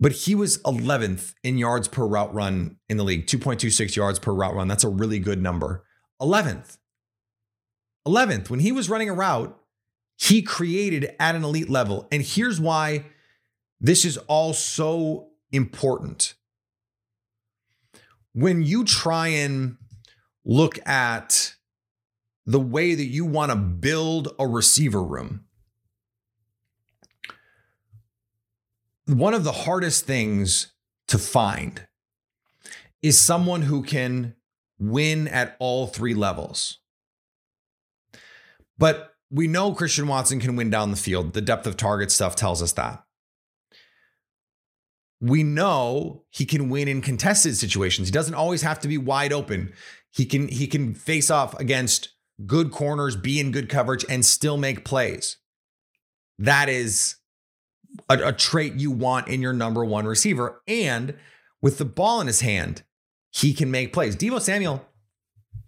But 0.00 0.12
he 0.12 0.34
was 0.34 0.58
11th 0.62 1.34
in 1.44 1.58
yards 1.58 1.86
per 1.86 2.06
route 2.06 2.34
run 2.34 2.76
in 2.88 2.96
the 2.96 3.04
league, 3.04 3.26
2.26 3.26 3.94
yards 3.96 4.18
per 4.18 4.32
route 4.32 4.54
run. 4.54 4.66
That's 4.66 4.84
a 4.84 4.88
really 4.88 5.18
good 5.18 5.42
number. 5.42 5.84
11th. 6.22 6.78
11th. 8.08 8.48
When 8.48 8.60
he 8.60 8.72
was 8.72 8.88
running 8.88 9.10
a 9.10 9.14
route, 9.14 9.56
he 10.16 10.40
created 10.42 11.14
at 11.20 11.34
an 11.34 11.44
elite 11.44 11.68
level. 11.68 12.08
And 12.10 12.22
here's 12.22 12.58
why 12.58 13.04
this 13.78 14.04
is 14.04 14.16
all 14.16 14.54
so 14.54 15.28
important. 15.52 16.34
When 18.32 18.62
you 18.62 18.84
try 18.84 19.28
and 19.28 19.76
look 20.44 20.84
at 20.86 21.54
the 22.46 22.60
way 22.60 22.94
that 22.94 23.04
you 23.04 23.24
want 23.24 23.50
to 23.50 23.56
build 23.56 24.34
a 24.38 24.46
receiver 24.46 25.02
room, 25.02 25.44
one 29.10 29.34
of 29.34 29.44
the 29.44 29.52
hardest 29.52 30.06
things 30.06 30.72
to 31.08 31.18
find 31.18 31.86
is 33.02 33.18
someone 33.18 33.62
who 33.62 33.82
can 33.82 34.36
win 34.78 35.28
at 35.28 35.56
all 35.58 35.86
three 35.86 36.14
levels. 36.14 36.78
But 38.78 39.14
we 39.30 39.46
know 39.46 39.74
Christian 39.74 40.06
Watson 40.06 40.40
can 40.40 40.56
win 40.56 40.70
down 40.70 40.90
the 40.90 40.96
field. 40.96 41.32
The 41.32 41.40
depth 41.40 41.66
of 41.66 41.76
target 41.76 42.10
stuff 42.10 42.36
tells 42.36 42.62
us 42.62 42.72
that. 42.72 43.04
We 45.20 45.42
know 45.42 46.24
he 46.30 46.46
can 46.46 46.70
win 46.70 46.88
in 46.88 47.02
contested 47.02 47.56
situations. 47.56 48.08
He 48.08 48.12
doesn't 48.12 48.34
always 48.34 48.62
have 48.62 48.80
to 48.80 48.88
be 48.88 48.96
wide 48.96 49.32
open. 49.32 49.72
He 50.10 50.24
can 50.24 50.48
he 50.48 50.66
can 50.66 50.94
face 50.94 51.30
off 51.30 51.58
against 51.60 52.08
good 52.46 52.70
corners, 52.70 53.16
be 53.16 53.38
in 53.38 53.52
good 53.52 53.68
coverage 53.68 54.04
and 54.08 54.24
still 54.24 54.56
make 54.56 54.84
plays. 54.84 55.36
That 56.38 56.70
is 56.70 57.16
a, 58.08 58.28
a 58.28 58.32
trait 58.32 58.74
you 58.74 58.90
want 58.90 59.28
in 59.28 59.42
your 59.42 59.52
number 59.52 59.84
one 59.84 60.06
receiver. 60.06 60.62
And 60.66 61.14
with 61.60 61.78
the 61.78 61.84
ball 61.84 62.20
in 62.20 62.26
his 62.26 62.40
hand, 62.40 62.82
he 63.30 63.52
can 63.52 63.70
make 63.70 63.92
plays. 63.92 64.16
Deebo 64.16 64.40
Samuel, 64.40 64.84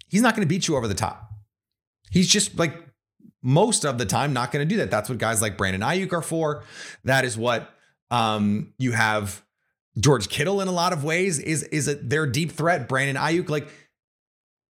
he's 0.09 0.23
not 0.23 0.35
going 0.35 0.47
to 0.47 0.49
beat 0.49 0.69
you 0.69 0.77
over 0.77 0.89
the 0.89 0.95
top. 0.95 1.31
He's 2.11 2.29
just 2.29 2.59
like 2.59 2.75
most 3.43 3.85
of 3.85 3.99
the 3.99 4.07
time 4.07 4.33
not 4.33 4.53
going 4.53 4.67
to 4.67 4.75
do 4.75 4.79
that. 4.79 4.91
That's 4.91 5.09
what 5.09 5.19
guys 5.19 5.43
like 5.43 5.57
Brandon 5.57 5.83
Aiyuk 5.83 6.13
are 6.13 6.23
for. 6.23 6.65
That 7.05 7.25
is 7.25 7.37
what 7.37 7.71
um, 8.11 8.73
you 8.79 8.93
have 8.93 9.43
George 9.99 10.29
Kittle 10.29 10.61
in 10.61 10.69
a 10.69 10.73
lot 10.73 10.93
of 10.93 11.05
ways 11.05 11.39
is 11.39 11.63
is 11.65 11.89
a, 11.89 11.95
their 11.95 12.27
deep 12.27 12.53
threat. 12.53 12.89
Brandon 12.89 13.17
Aiyuk, 13.17 13.49
like 13.49 13.69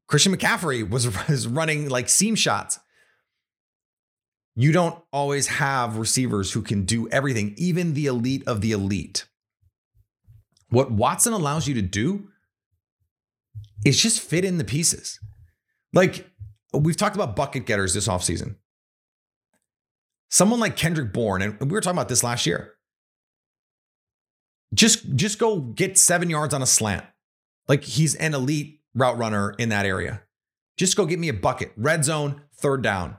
Christian 0.08 0.36
McCaffrey 0.36 0.88
was, 0.88 1.08
was 1.28 1.48
running 1.48 1.90
like 1.90 2.10
seam 2.10 2.36
shots 2.36 2.80
you 4.56 4.72
don't 4.72 5.02
always 5.14 5.48
have 5.48 5.98
receivers 5.98 6.52
who 6.52 6.62
can 6.62 6.84
do 6.84 7.08
everything, 7.10 7.54
even 7.58 7.94
the 7.94 8.06
elite 8.06 8.44
of 8.48 8.62
the 8.62 8.72
elite. 8.72 9.26
What 10.70 10.92
Watson 10.92 11.34
allows 11.34 11.68
you 11.68 11.74
to 11.76 11.82
do 11.82 12.30
is 13.86 14.02
just 14.02 14.20
fit 14.20 14.46
in 14.46 14.58
the 14.58 14.64
pieces. 14.64 15.20
Like 15.94 16.30
we've 16.74 16.98
talked 16.98 17.16
about 17.16 17.36
bucket 17.36 17.66
getters 17.66 17.94
this 17.94 18.08
offseason. 18.08 18.56
Someone 20.30 20.62
like 20.62 20.78
Kendrick 20.78 21.12
Bourne, 21.12 21.42
and 21.42 21.60
we 21.60 21.68
were 21.68 21.82
talking 21.82 21.98
about 21.98 22.08
this 22.08 22.24
last 22.24 22.46
year. 22.46 22.76
Just, 24.74 25.16
just 25.16 25.40
go 25.40 25.60
get 25.60 25.98
seven 25.98 26.30
yards 26.30 26.54
on 26.54 26.62
a 26.62 26.66
slant. 26.66 27.06
Like 27.68 27.84
he's 27.84 28.16
an 28.16 28.34
elite 28.34 28.80
route 28.96 29.18
runner 29.18 29.54
in 29.58 29.70
that 29.70 29.86
area. 29.86 30.22
Just 30.78 30.96
go 30.96 31.06
get 31.06 31.20
me 31.20 31.28
a 31.28 31.34
bucket. 31.34 31.74
Red 31.76 32.06
zone, 32.06 32.42
third 32.56 32.82
down. 32.82 33.18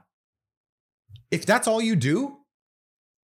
If 1.33 1.47
that's 1.47 1.67
all 1.67 1.81
you 1.81 1.97
do, 1.97 2.37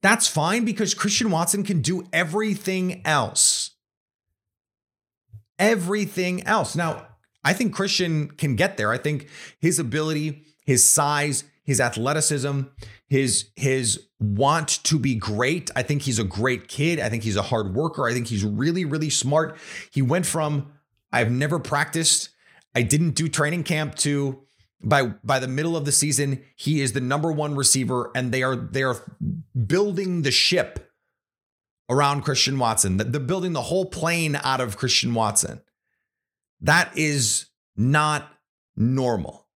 that's 0.03 0.27
fine 0.27 0.65
because 0.65 0.95
Christian 0.95 1.31
Watson 1.31 1.63
can 1.63 1.83
do 1.83 2.05
everything 2.13 3.03
else. 3.05 3.73
Everything 5.59 6.45
else. 6.47 6.75
Now, 6.75 7.07
I 7.45 7.53
think 7.53 7.75
Christian 7.75 8.29
can 8.29 8.57
get 8.57 8.79
there. 8.79 8.91
I 8.91 8.99
think 8.99 9.29
his 9.61 9.79
ability, 9.79 10.45
his 10.65 10.89
size, 10.89 11.45
his 11.65 11.81
athleticism, 11.81 12.63
his 13.09 13.51
his 13.55 14.07
want 14.19 14.83
to 14.85 14.99
be 14.99 15.15
great. 15.15 15.71
I 15.77 15.83
think 15.83 16.03
he's 16.03 16.19
a 16.19 16.25
great 16.25 16.67
kid. 16.69 16.99
I 16.99 17.11
think 17.11 17.25
he's 17.25 17.37
a 17.37 17.43
hard 17.43 17.75
worker. 17.75 18.09
I 18.09 18.15
think 18.15 18.29
he's 18.29 18.45
really 18.45 18.87
really 18.87 19.11
smart. 19.11 19.59
He 19.91 20.01
went 20.01 20.25
from 20.25 20.73
I've 21.13 21.31
never 21.31 21.59
practiced, 21.59 22.31
I 22.75 22.83
didn't 22.83 23.11
do 23.11 23.29
training 23.29 23.65
camp 23.65 23.97
to 23.97 24.45
by 24.83 25.07
by 25.25 25.39
the 25.39 25.49
middle 25.49 25.77
of 25.77 25.85
the 25.85 25.93
season, 25.93 26.43
he 26.55 26.81
is 26.81 26.93
the 26.93 27.01
number 27.01 27.33
one 27.33 27.55
receiver, 27.55 28.11
and 28.15 28.33
they 28.33 28.43
are 28.43 28.57
they 28.57 28.83
are 28.83 28.97
building 29.67 30.23
the 30.23 30.31
ship 30.31 30.93
around 31.89 32.23
Christian 32.23 32.59
Watson. 32.59 32.97
They're 32.97 33.21
building 33.21 33.53
the 33.53 33.63
whole 33.63 33.87
plane 33.87 34.37
out 34.43 34.61
of 34.61 34.77
Christian 34.77 35.15
Watson. 35.15 35.61
That 36.61 36.97
is 36.97 37.47
not 37.77 38.31
normal. 38.77 39.47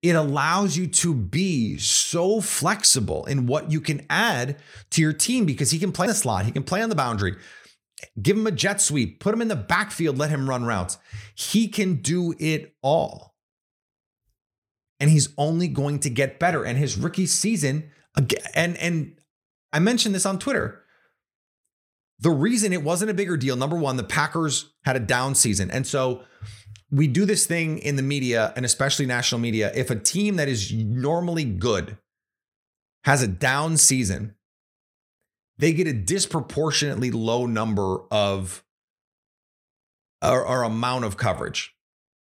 It 0.00 0.14
allows 0.14 0.76
you 0.76 0.86
to 0.86 1.12
be 1.12 1.76
so 1.78 2.40
flexible 2.40 3.24
in 3.26 3.46
what 3.46 3.72
you 3.72 3.80
can 3.80 4.06
add 4.08 4.56
to 4.90 5.02
your 5.02 5.12
team 5.12 5.44
because 5.44 5.72
he 5.72 5.78
can 5.78 5.90
play 5.90 6.04
in 6.04 6.10
the 6.10 6.14
slot, 6.14 6.44
he 6.44 6.52
can 6.52 6.62
play 6.62 6.82
on 6.82 6.88
the 6.88 6.94
boundary, 6.94 7.34
Give 8.20 8.36
him 8.36 8.46
a 8.46 8.52
jet 8.52 8.80
sweep, 8.80 9.20
put 9.20 9.34
him 9.34 9.42
in 9.42 9.48
the 9.48 9.56
backfield, 9.56 10.18
let 10.18 10.30
him 10.30 10.48
run 10.48 10.64
routes. 10.64 10.98
He 11.34 11.68
can 11.68 11.96
do 11.96 12.34
it 12.38 12.74
all. 12.82 13.34
And 15.00 15.10
he's 15.10 15.28
only 15.36 15.68
going 15.68 16.00
to 16.00 16.10
get 16.10 16.38
better. 16.38 16.64
And 16.64 16.78
his 16.78 16.96
rookie 16.96 17.26
season, 17.26 17.90
and 18.54 18.76
and 18.76 19.20
I 19.72 19.78
mentioned 19.78 20.14
this 20.14 20.26
on 20.26 20.38
Twitter. 20.38 20.82
The 22.20 22.30
reason 22.30 22.72
it 22.72 22.82
wasn't 22.82 23.12
a 23.12 23.14
bigger 23.14 23.36
deal, 23.36 23.54
number 23.54 23.76
one, 23.76 23.96
the 23.96 24.02
Packers 24.02 24.72
had 24.84 24.96
a 24.96 25.00
down 25.00 25.36
season. 25.36 25.70
And 25.70 25.86
so 25.86 26.22
we 26.90 27.06
do 27.06 27.24
this 27.24 27.46
thing 27.46 27.78
in 27.78 27.96
the 27.96 28.02
media 28.02 28.52
and 28.56 28.64
especially 28.64 29.06
national 29.06 29.40
media. 29.40 29.70
If 29.74 29.90
a 29.90 29.96
team 29.96 30.36
that 30.36 30.48
is 30.48 30.72
normally 30.72 31.44
good 31.44 31.96
has 33.04 33.22
a 33.22 33.28
down 33.28 33.76
season, 33.76 34.34
they 35.58 35.72
get 35.72 35.86
a 35.86 35.92
disproportionately 35.92 37.10
low 37.10 37.46
number 37.46 37.98
of 38.10 38.64
or, 40.22 40.44
or 40.44 40.62
amount 40.62 41.04
of 41.04 41.16
coverage. 41.16 41.74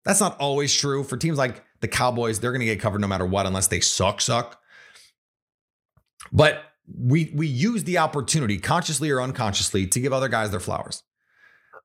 That's 0.05 0.19
not 0.19 0.37
always 0.39 0.73
true 0.73 1.03
for 1.03 1.17
teams 1.17 1.37
like 1.37 1.63
the 1.81 1.87
Cowboys. 1.87 2.39
They're 2.39 2.51
going 2.51 2.59
to 2.59 2.65
get 2.65 2.79
covered 2.79 3.01
no 3.01 3.07
matter 3.07 3.25
what, 3.25 3.45
unless 3.45 3.67
they 3.67 3.79
suck, 3.79 4.21
suck. 4.21 4.59
But 6.31 6.63
we 6.87 7.31
we 7.33 7.47
use 7.47 7.83
the 7.85 7.99
opportunity, 7.99 8.57
consciously 8.57 9.09
or 9.09 9.21
unconsciously, 9.21 9.87
to 9.87 9.99
give 9.99 10.13
other 10.13 10.29
guys 10.29 10.51
their 10.51 10.59
flowers. 10.59 11.03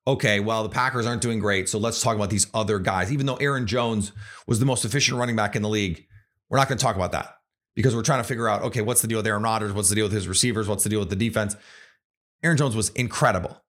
Okay, 0.06 0.40
well, 0.40 0.62
the 0.62 0.68
Packers 0.70 1.06
aren't 1.06 1.20
doing 1.20 1.38
great, 1.38 1.68
so 1.68 1.78
let's 1.78 2.00
talk 2.00 2.16
about 2.16 2.30
these 2.30 2.46
other 2.54 2.78
guys. 2.78 3.12
Even 3.12 3.26
though 3.26 3.36
Aaron 3.36 3.66
Jones 3.66 4.12
was 4.46 4.58
the 4.58 4.66
most 4.66 4.84
efficient 4.84 5.18
running 5.18 5.36
back 5.36 5.54
in 5.54 5.62
the 5.62 5.68
league, 5.68 6.06
we're 6.48 6.58
not 6.58 6.68
going 6.68 6.78
to 6.78 6.82
talk 6.82 6.96
about 6.96 7.12
that 7.12 7.37
because 7.78 7.94
we're 7.94 8.02
trying 8.02 8.18
to 8.18 8.24
figure 8.24 8.48
out 8.48 8.62
okay, 8.62 8.80
what's 8.80 9.02
the 9.02 9.06
deal 9.06 9.20
with 9.20 9.26
Aaron 9.28 9.44
Rodgers? 9.44 9.72
What's 9.72 9.88
the 9.88 9.94
deal 9.94 10.06
with 10.06 10.12
his 10.12 10.26
receivers? 10.26 10.66
What's 10.66 10.82
the 10.82 10.90
deal 10.90 10.98
with 10.98 11.10
the 11.10 11.16
defense? 11.16 11.54
Aaron 12.42 12.56
Jones 12.56 12.74
was 12.74 12.88
incredible. 12.90 13.62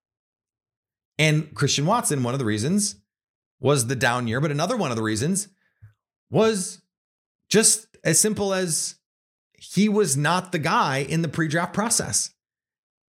And 1.19 1.53
Christian 1.53 1.85
Watson, 1.85 2.23
one 2.23 2.33
of 2.33 2.39
the 2.39 2.45
reasons 2.45 2.95
was 3.59 3.85
the 3.85 3.95
down 3.95 4.27
year, 4.27 4.41
but 4.41 4.49
another 4.49 4.75
one 4.75 4.89
of 4.89 4.97
the 4.97 5.03
reasons 5.03 5.47
was 6.31 6.81
just 7.49 7.85
as 8.03 8.19
simple 8.19 8.51
as 8.51 8.95
he 9.53 9.87
was 9.87 10.17
not 10.17 10.51
the 10.51 10.57
guy 10.57 11.05
in 11.07 11.21
the 11.21 11.27
pre 11.27 11.47
draft 11.47 11.75
process. 11.75 12.31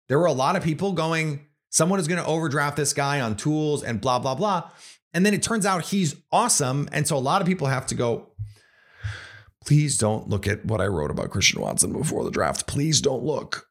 There 0.08 0.17
were 0.17 0.27
a 0.27 0.31
lot 0.31 0.55
of 0.55 0.63
people 0.63 0.93
going, 0.93 1.45
someone 1.71 1.99
is 1.99 2.08
going 2.08 2.23
to 2.23 2.29
overdraft 2.29 2.77
this 2.77 2.93
guy 2.93 3.19
on 3.19 3.36
tools 3.36 3.84
and 3.84 3.99
blah, 3.99 4.19
blah, 4.19 4.36
blah. 4.36 4.69
And 5.13 5.25
then 5.25 5.34
it 5.34 5.43
turns 5.43 5.65
out 5.65 5.88
he's 5.88 6.15
awesome. 6.31 6.88
And 6.93 7.05
so 7.05 7.17
a 7.17 7.19
lot 7.19 7.41
of 7.41 7.47
people 7.47 7.67
have 7.67 7.86
to 7.88 7.95
go, 7.95 8.29
Please 9.65 9.97
don't 9.97 10.30
look 10.30 10.47
at 10.47 10.65
what 10.65 10.82
I 10.82 10.88
wrote 10.88 11.12
about 11.12 11.32
Christian 11.32 11.62
Watson 11.62 11.91
before 11.93 12.23
the 12.23 12.32
draft. 12.32 12.67
Please 12.67 13.01
don't 13.01 13.23
look. 13.23 13.67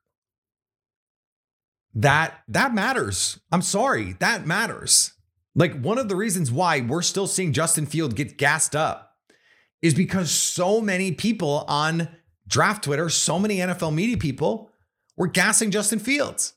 that 1.95 2.43
that 2.49 2.75
matters. 2.75 3.41
I'm 3.53 3.63
sorry, 3.63 4.15
that 4.15 4.47
matters. 4.47 5.13
Like 5.55 5.81
one 5.81 5.99
of 5.99 6.09
the 6.09 6.17
reasons 6.17 6.51
why 6.51 6.81
we're 6.81 7.03
still 7.03 7.29
seeing 7.29 7.53
Justin 7.53 7.87
Field 7.87 8.17
get 8.17 8.37
gassed 8.39 8.75
up 8.75 9.13
is 9.83 9.95
because 9.95 10.31
so 10.31 10.81
many 10.81 11.13
people 11.13 11.65
on 11.69 12.09
draft 12.49 12.85
Twitter, 12.85 13.09
so 13.09 13.39
many 13.39 13.59
NFL 13.59 13.95
media 13.95 14.17
people 14.17 14.71
were 15.17 15.29
gassing 15.29 15.71
Justin 15.71 16.01
Fields. 16.01 16.55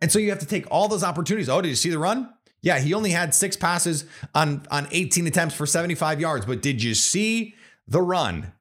And 0.00 0.12
so 0.12 0.18
you 0.18 0.30
have 0.30 0.38
to 0.40 0.46
take 0.46 0.66
all 0.70 0.86
those 0.88 1.02
opportunities. 1.04 1.48
Oh, 1.48 1.60
did 1.60 1.68
you 1.68 1.74
see 1.74 1.90
the 1.90 1.98
run? 1.98 2.32
Yeah, 2.60 2.78
he 2.78 2.94
only 2.94 3.10
had 3.10 3.34
six 3.34 3.56
passes 3.56 4.04
on, 4.34 4.64
on 4.70 4.86
18 4.92 5.26
attempts 5.26 5.54
for 5.56 5.66
75 5.66 6.20
yards. 6.20 6.46
But 6.46 6.62
did 6.62 6.82
you 6.82 6.94
see 6.94 7.54
the 7.92 8.02
run? 8.02 8.52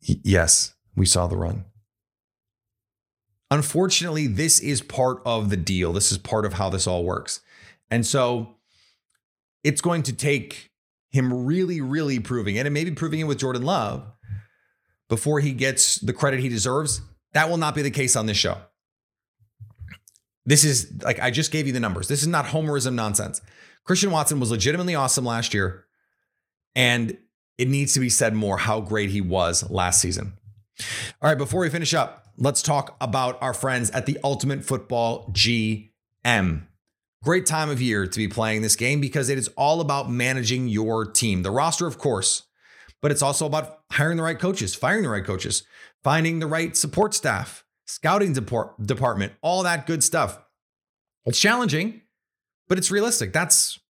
Yes, 0.00 0.74
we 0.94 1.06
saw 1.06 1.26
the 1.26 1.36
run. 1.36 1.64
Unfortunately, 3.50 4.26
this 4.26 4.60
is 4.60 4.80
part 4.80 5.22
of 5.26 5.50
the 5.50 5.56
deal. 5.56 5.92
This 5.92 6.12
is 6.12 6.18
part 6.18 6.44
of 6.44 6.54
how 6.54 6.70
this 6.70 6.86
all 6.86 7.04
works. 7.04 7.40
And 7.90 8.06
so 8.06 8.56
it's 9.64 9.80
going 9.80 10.04
to 10.04 10.12
take 10.12 10.70
him 11.10 11.46
really, 11.46 11.80
really 11.80 12.20
proving 12.20 12.56
it 12.56 12.66
and 12.66 12.74
maybe 12.74 12.92
proving 12.92 13.20
it 13.20 13.24
with 13.24 13.38
Jordan 13.38 13.62
Love 13.62 14.04
before 15.08 15.40
he 15.40 15.52
gets 15.52 15.96
the 15.96 16.12
credit 16.12 16.40
he 16.40 16.48
deserves. 16.48 17.00
That 17.32 17.50
will 17.50 17.56
not 17.56 17.74
be 17.74 17.82
the 17.82 17.90
case 17.90 18.14
on 18.14 18.26
this 18.26 18.36
show. 18.36 18.58
This 20.44 20.64
is 20.64 20.92
like 21.02 21.18
I 21.18 21.32
just 21.32 21.50
gave 21.50 21.66
you 21.66 21.72
the 21.72 21.80
numbers. 21.80 22.06
This 22.06 22.22
is 22.22 22.28
not 22.28 22.46
homerism 22.46 22.94
nonsense. 22.94 23.40
Christian 23.84 24.12
Watson 24.12 24.38
was 24.38 24.52
legitimately 24.52 24.94
awesome 24.94 25.24
last 25.24 25.54
year, 25.54 25.85
and 26.76 27.16
it 27.58 27.68
needs 27.68 27.94
to 27.94 28.00
be 28.00 28.10
said 28.10 28.34
more 28.34 28.58
how 28.58 28.80
great 28.80 29.10
he 29.10 29.22
was 29.22 29.68
last 29.70 30.00
season. 30.00 30.34
All 31.22 31.30
right, 31.30 31.38
before 31.38 31.62
we 31.62 31.70
finish 31.70 31.94
up, 31.94 32.26
let's 32.36 32.60
talk 32.60 32.96
about 33.00 33.40
our 33.42 33.54
friends 33.54 33.90
at 33.90 34.04
the 34.04 34.18
Ultimate 34.22 34.62
Football 34.62 35.32
GM. 35.32 36.66
Great 37.24 37.46
time 37.46 37.70
of 37.70 37.80
year 37.80 38.06
to 38.06 38.18
be 38.18 38.28
playing 38.28 38.60
this 38.60 38.76
game 38.76 39.00
because 39.00 39.30
it 39.30 39.38
is 39.38 39.48
all 39.56 39.80
about 39.80 40.10
managing 40.10 40.68
your 40.68 41.06
team. 41.06 41.42
The 41.42 41.50
roster, 41.50 41.86
of 41.86 41.96
course, 41.96 42.42
but 43.00 43.10
it's 43.10 43.22
also 43.22 43.46
about 43.46 43.80
hiring 43.92 44.18
the 44.18 44.22
right 44.22 44.38
coaches, 44.38 44.74
firing 44.74 45.02
the 45.02 45.08
right 45.08 45.24
coaches, 45.24 45.64
finding 46.04 46.40
the 46.40 46.46
right 46.46 46.76
support 46.76 47.14
staff, 47.14 47.64
scouting 47.86 48.34
deport- 48.34 48.86
department, 48.86 49.32
all 49.40 49.62
that 49.62 49.86
good 49.86 50.04
stuff. 50.04 50.38
It's 51.24 51.40
challenging, 51.40 52.02
but 52.68 52.76
it's 52.76 52.90
realistic. 52.90 53.32
That's 53.32 53.80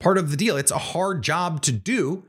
part 0.00 0.18
of 0.18 0.30
the 0.30 0.36
deal. 0.36 0.56
It's 0.56 0.70
a 0.70 0.78
hard 0.78 1.22
job 1.22 1.62
to 1.62 1.72
do. 1.72 2.24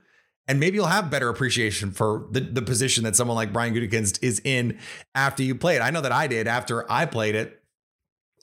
And 0.47 0.59
maybe 0.59 0.75
you'll 0.77 0.87
have 0.87 1.11
better 1.11 1.29
appreciation 1.29 1.91
for 1.91 2.27
the, 2.31 2.39
the 2.39 2.63
position 2.63 3.03
that 3.03 3.15
someone 3.15 3.35
like 3.35 3.53
Brian 3.53 3.73
Gutekunst 3.73 4.23
is 4.23 4.41
in 4.43 4.79
after 5.13 5.43
you 5.43 5.53
play 5.53 5.75
it. 5.75 5.81
I 5.81 5.91
know 5.91 6.01
that 6.01 6.11
I 6.11 6.25
did 6.25 6.47
after 6.47 6.91
I 6.91 7.05
played 7.05 7.35
it 7.35 7.61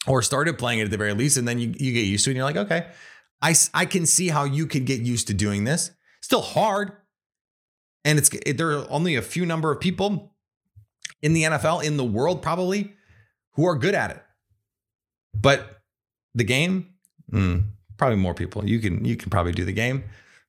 or 0.06 0.22
started 0.22 0.56
playing 0.56 0.78
it 0.78 0.84
at 0.84 0.90
the 0.92 0.96
very 0.96 1.14
least. 1.14 1.36
And 1.36 1.48
then 1.48 1.58
you, 1.58 1.74
you 1.76 1.92
get 1.92 2.06
used 2.06 2.24
to 2.24 2.30
it 2.30 2.32
and 2.32 2.36
you're 2.36 2.44
like, 2.44 2.56
okay, 2.56 2.86
I, 3.42 3.56
I 3.74 3.86
can 3.86 4.06
see 4.06 4.28
how 4.28 4.44
you 4.44 4.66
could 4.66 4.84
get 4.84 5.00
used 5.00 5.26
to 5.26 5.34
doing 5.34 5.64
this. 5.64 5.90
Still 6.20 6.42
hard. 6.42 6.92
And 8.04 8.18
it's 8.18 8.30
it, 8.46 8.56
there 8.56 8.70
are 8.70 8.86
only 8.88 9.16
a 9.16 9.22
few 9.22 9.44
number 9.44 9.72
of 9.72 9.80
people 9.80 10.32
in 11.22 11.32
the 11.32 11.42
NFL, 11.42 11.82
in 11.82 11.96
the 11.96 12.04
world 12.04 12.40
probably, 12.40 12.94
who 13.54 13.66
are 13.66 13.74
good 13.74 13.96
at 13.96 14.12
it. 14.12 14.22
But 15.34 15.80
the 16.34 16.44
game, 16.44 16.94
mm, 17.32 17.64
probably 17.96 18.16
more 18.16 18.34
people. 18.34 18.68
You 18.68 18.78
can 18.78 19.04
you 19.04 19.16
can 19.16 19.30
probably 19.30 19.52
do 19.52 19.64
the 19.64 19.72
game. 19.72 20.04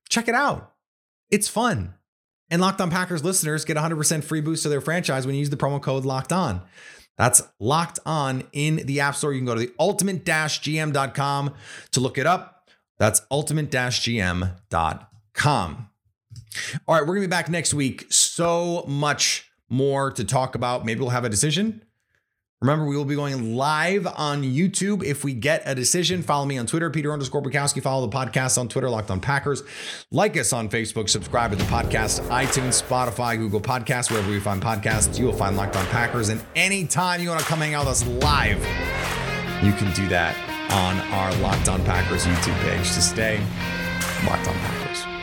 Check 0.09 0.27
it 0.27 0.35
out. 0.35 0.73
It's 1.29 1.47
fun. 1.47 1.93
And 2.49 2.61
Locked 2.61 2.79
On 2.79 2.89
Packers 2.89 3.25
listeners 3.25 3.65
get 3.65 3.75
100% 3.75 4.23
free 4.23 4.39
boost 4.39 4.63
to 4.63 4.69
their 4.69 4.79
franchise 4.79 5.25
when 5.25 5.35
you 5.35 5.39
use 5.39 5.49
the 5.49 5.57
promo 5.57 5.81
code 5.81 6.05
Locked 6.05 6.31
On. 6.31 6.61
That's 7.17 7.41
locked 7.59 7.99
on 8.05 8.43
in 8.53 8.77
the 8.85 9.01
App 9.01 9.15
Store. 9.15 9.33
You 9.33 9.39
can 9.39 9.47
go 9.47 9.55
to 9.55 9.59
the 9.59 9.73
ultimate-gm.com 9.79 11.53
to 11.91 11.99
look 11.99 12.17
it 12.17 12.27
up. 12.27 12.69
That's 12.99 13.21
ultimate-gm.com. 13.31 15.89
All 16.87 16.95
right, 16.95 17.01
we're 17.01 17.05
going 17.05 17.21
to 17.21 17.27
be 17.27 17.27
back 17.27 17.49
next 17.49 17.73
week. 17.73 18.05
So 18.09 18.85
much 18.87 19.51
more 19.67 20.11
to 20.11 20.23
talk 20.23 20.55
about. 20.55 20.85
Maybe 20.85 21.01
we'll 21.01 21.09
have 21.09 21.25
a 21.25 21.29
decision. 21.29 21.81
Remember, 22.59 22.85
we 22.85 22.97
will 22.97 23.05
be 23.05 23.13
going 23.13 23.55
live 23.55 24.07
on 24.07 24.41
YouTube 24.41 25.03
if 25.03 25.23
we 25.23 25.35
get 25.35 25.61
a 25.65 25.75
decision. 25.75 26.23
Follow 26.23 26.43
me 26.43 26.57
on 26.57 26.65
Twitter, 26.65 26.89
Peter 26.89 27.13
underscore 27.13 27.43
Bukowski. 27.43 27.83
Follow 27.83 28.07
the 28.07 28.15
podcast 28.15 28.57
on 28.57 28.67
Twitter, 28.67 28.89
Locked 28.89 29.11
on 29.11 29.19
Packers. 29.19 29.61
Like 30.09 30.35
us 30.37 30.51
on 30.53 30.67
Facebook. 30.67 31.07
Subscribe 31.07 31.51
to 31.51 31.55
the 31.55 31.65
podcast, 31.65 32.19
iTunes, 32.29 32.81
Spotify, 32.81 33.37
Google 33.37 33.61
Podcasts, 33.61 34.09
wherever 34.09 34.31
you 34.31 34.41
find 34.41 34.59
podcasts. 34.59 35.19
You 35.19 35.25
will 35.25 35.33
find 35.33 35.55
Locked 35.55 35.75
on 35.75 35.85
Packers. 35.87 36.29
And 36.29 36.43
anytime 36.55 37.21
you 37.21 37.29
want 37.29 37.41
to 37.41 37.45
come 37.45 37.59
hang 37.59 37.75
out 37.75 37.85
with 37.85 37.89
us 37.89 38.07
live, 38.07 38.57
you 39.63 39.71
can 39.73 39.93
do 39.93 40.07
that 40.07 40.35
on 40.71 40.97
our 41.13 41.31
Locked 41.35 41.69
on 41.69 41.83
Packers 41.85 42.25
YouTube 42.25 42.59
page 42.61 42.91
to 42.93 43.01
stay 43.01 43.39
Locked 44.25 44.47
on 44.47 44.55
Packers. 44.55 45.16